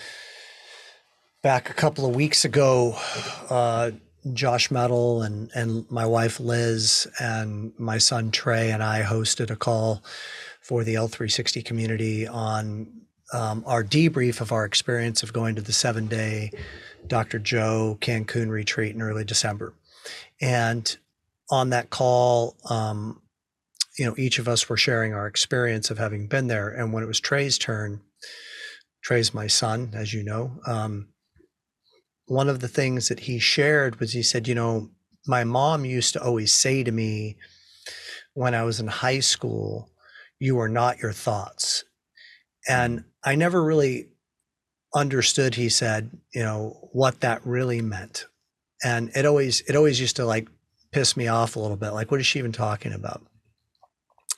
[1.42, 2.94] back a couple of weeks ago
[3.50, 3.90] uh,
[4.32, 9.56] Josh Mettle and and my wife liz and my son trey and i hosted a
[9.56, 10.02] call
[10.62, 12.90] for the l360 community on
[13.32, 16.50] um, our debrief of our experience of going to the seven day
[17.06, 19.74] dr joe cancun retreat in early december
[20.40, 20.96] and
[21.50, 23.20] on that call, um,
[23.98, 26.68] you know, each of us were sharing our experience of having been there.
[26.68, 28.00] And when it was Trey's turn,
[29.02, 30.58] Trey's my son, as you know.
[30.66, 31.08] Um,
[32.26, 34.90] one of the things that he shared was he said, you know,
[35.26, 37.36] my mom used to always say to me
[38.34, 39.90] when I was in high school,
[40.38, 41.84] you are not your thoughts.
[42.68, 44.08] And I never really
[44.94, 48.26] understood, he said, you know, what that really meant.
[48.82, 50.48] And it always, it always used to like
[50.92, 51.90] piss me off a little bit.
[51.90, 53.22] Like, what is she even talking about?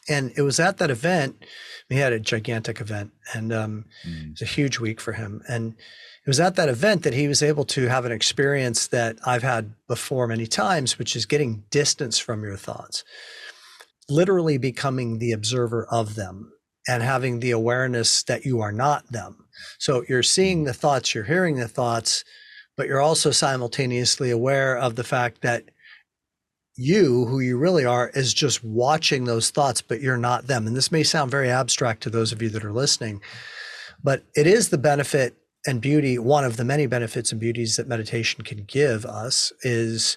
[0.09, 1.45] And it was at that event,
[1.89, 4.27] he had a gigantic event, and um, mm.
[4.27, 5.43] it was a huge week for him.
[5.49, 5.75] And
[6.27, 9.45] it was at that event that he was able to have an experience that I've
[9.45, 13.05] had before many times, which is getting distance from your thoughts,
[14.09, 16.53] literally becoming the observer of them
[16.89, 19.47] and having the awareness that you are not them.
[19.79, 22.25] So you're seeing the thoughts, you're hearing the thoughts,
[22.77, 25.63] but you're also simultaneously aware of the fact that
[26.75, 30.67] you, who you really are, is just watching those thoughts, but you're not them.
[30.67, 33.23] And this may sound very abstract to those of you that are listening,
[34.03, 35.37] but it is the benefit
[35.67, 40.17] and beauty, one of the many benefits and beauties that meditation can give us is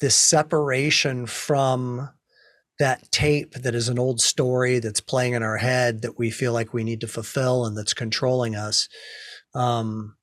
[0.00, 2.10] this separation from
[2.78, 6.52] that tape that is an old story that's playing in our head that we feel
[6.52, 8.88] like we need to fulfill and that's controlling us.
[9.54, 10.16] Um,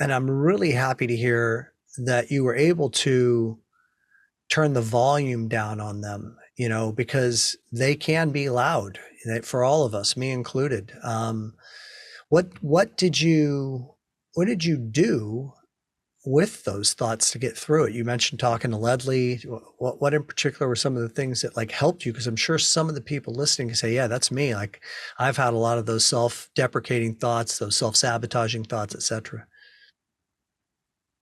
[0.00, 3.58] and I'm really happy to hear that you were able to
[4.50, 8.98] turn the volume down on them, you know, because they can be loud
[9.42, 10.92] for all of us, me included.
[11.02, 11.54] Um,
[12.30, 13.94] what what did you
[14.34, 15.52] what did you do
[16.24, 17.94] with those thoughts to get through it?
[17.94, 19.42] You mentioned talking to Ledley.
[19.78, 22.12] What what in particular were some of the things that like helped you?
[22.12, 24.80] Because I'm sure some of the people listening can say, "Yeah, that's me." Like
[25.18, 29.46] I've had a lot of those self-deprecating thoughts, those self-sabotaging thoughts, etc.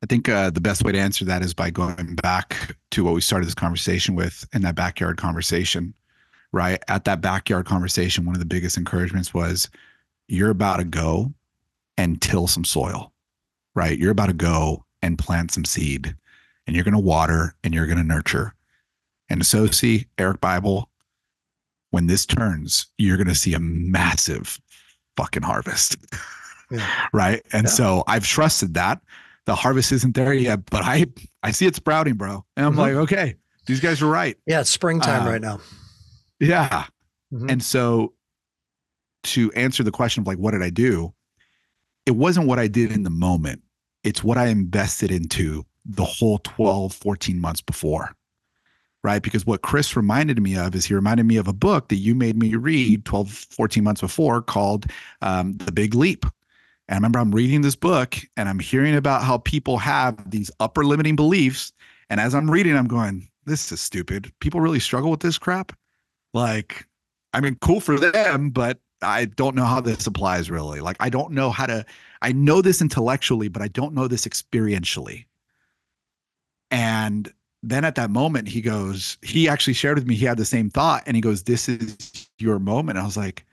[0.03, 3.15] I think uh, the best way to answer that is by going back to what
[3.15, 5.95] we started this conversation with in that backyard conversation,
[6.53, 6.81] right?
[6.87, 9.69] At that backyard conversation, one of the biggest encouragements was
[10.29, 11.33] you're about to go
[11.97, 13.13] and till some soil,
[13.75, 13.99] right?
[13.99, 16.15] You're about to go and plant some seed
[16.67, 18.55] and you're going to water and you're going to nurture.
[19.31, 20.89] And so, see, Eric Bible,
[21.91, 24.61] when this turns, you're going to see a massive
[25.17, 25.97] fucking harvest.
[26.71, 26.87] Yeah.
[27.15, 27.43] right.
[27.51, 27.71] And yeah.
[27.71, 29.01] so I've trusted that
[29.47, 31.07] the harvest isn't there yet, but I
[31.43, 32.45] I see it sprouting, bro.
[32.57, 32.81] And I'm mm-hmm.
[32.81, 34.37] like, okay, these guys are right.
[34.47, 35.61] Yeah, it's springtime uh, right now.
[36.39, 36.85] Yeah.
[37.33, 37.49] Mm-hmm.
[37.49, 38.13] And so
[39.25, 41.13] to answer the question of like what did I do?
[42.07, 43.63] It wasn't what I did in the moment.
[44.05, 48.15] It's what I invested into the whole 12, 14 months before.
[49.05, 49.23] Right?
[49.23, 52.15] Because what Chris reminded me of is he reminded me of a book that you
[52.15, 54.87] made me read 12, 14 months before called
[55.23, 56.27] um, The Big Leap
[56.89, 60.51] and I remember I'm reading this book and I'm hearing about how people have these
[60.59, 61.73] upper limiting beliefs.
[62.09, 64.33] And as I'm reading, I'm going, this is stupid.
[64.41, 65.77] People really struggle with this crap.
[66.33, 66.87] Like,
[67.35, 70.81] I mean, cool for them, but I don't know how this applies really.
[70.81, 71.85] Like, I don't know how to,
[72.23, 75.27] I know this intellectually, but I don't know this experientially.
[76.71, 80.45] And then at that moment, he goes, he actually shared with me, he had the
[80.45, 82.99] same thought and he goes, This is your moment.
[82.99, 83.45] I was like,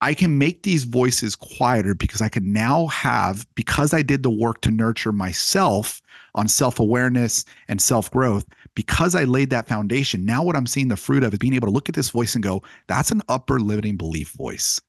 [0.00, 4.30] I can make these voices quieter because I can now have, because I did the
[4.30, 6.02] work to nurture myself
[6.34, 8.44] on self awareness and self growth,
[8.74, 10.24] because I laid that foundation.
[10.24, 12.34] Now, what I'm seeing the fruit of is being able to look at this voice
[12.34, 14.80] and go, that's an upper limiting belief voice.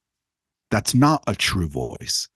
[0.72, 2.28] That's not a true voice.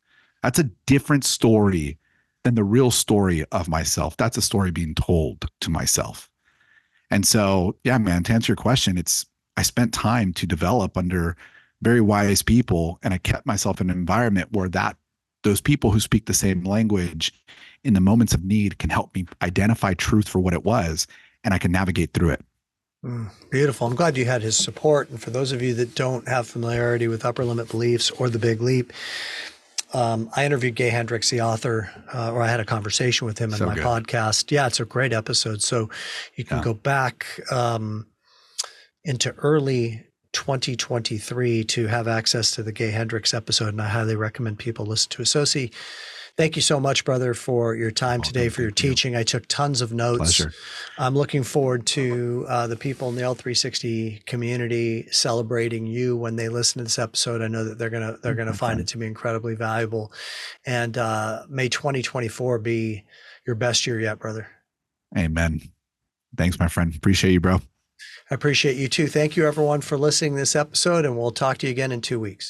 [0.43, 1.97] That's a different story
[2.43, 4.15] than the real story of myself.
[4.17, 6.29] That's a story being told to myself.
[7.11, 9.25] And so, yeah, man, to answer your question, it's
[9.57, 11.35] I spent time to develop under
[11.81, 14.97] very wise people and i kept myself in an environment where that
[15.43, 17.33] those people who speak the same language
[17.83, 21.07] in the moments of need can help me identify truth for what it was
[21.43, 22.43] and i can navigate through it
[23.03, 26.27] mm, beautiful i'm glad you had his support and for those of you that don't
[26.27, 28.93] have familiarity with upper limit beliefs or the big leap
[29.91, 33.51] um, I interviewed Gay Hendricks, the author, uh, or I had a conversation with him
[33.51, 33.83] in so my good.
[33.83, 34.51] podcast.
[34.51, 35.63] Yeah, it's a great episode.
[35.63, 35.89] So
[36.35, 36.63] you can yeah.
[36.63, 38.05] go back um,
[39.03, 44.59] into early 2023 to have access to the Gay Hendricks episode, and I highly recommend
[44.59, 45.71] people listen to it.
[46.39, 48.33] Thank you so much, brother, for your time Welcome.
[48.33, 49.13] today, for your teaching.
[49.13, 50.37] I took tons of notes.
[50.37, 50.53] Pleasure.
[50.97, 56.47] I'm looking forward to uh, the people in the L360 community celebrating you when they
[56.47, 57.41] listen to this episode.
[57.41, 60.13] I know that they're gonna they're gonna find it to be incredibly valuable.
[60.65, 63.03] And uh, may 2024 be
[63.45, 64.47] your best year yet, brother.
[65.17, 65.59] Amen.
[66.37, 66.95] Thanks, my friend.
[66.95, 67.55] Appreciate you, bro.
[68.31, 69.07] I appreciate you too.
[69.07, 71.99] Thank you, everyone, for listening to this episode, and we'll talk to you again in
[71.99, 72.47] two weeks.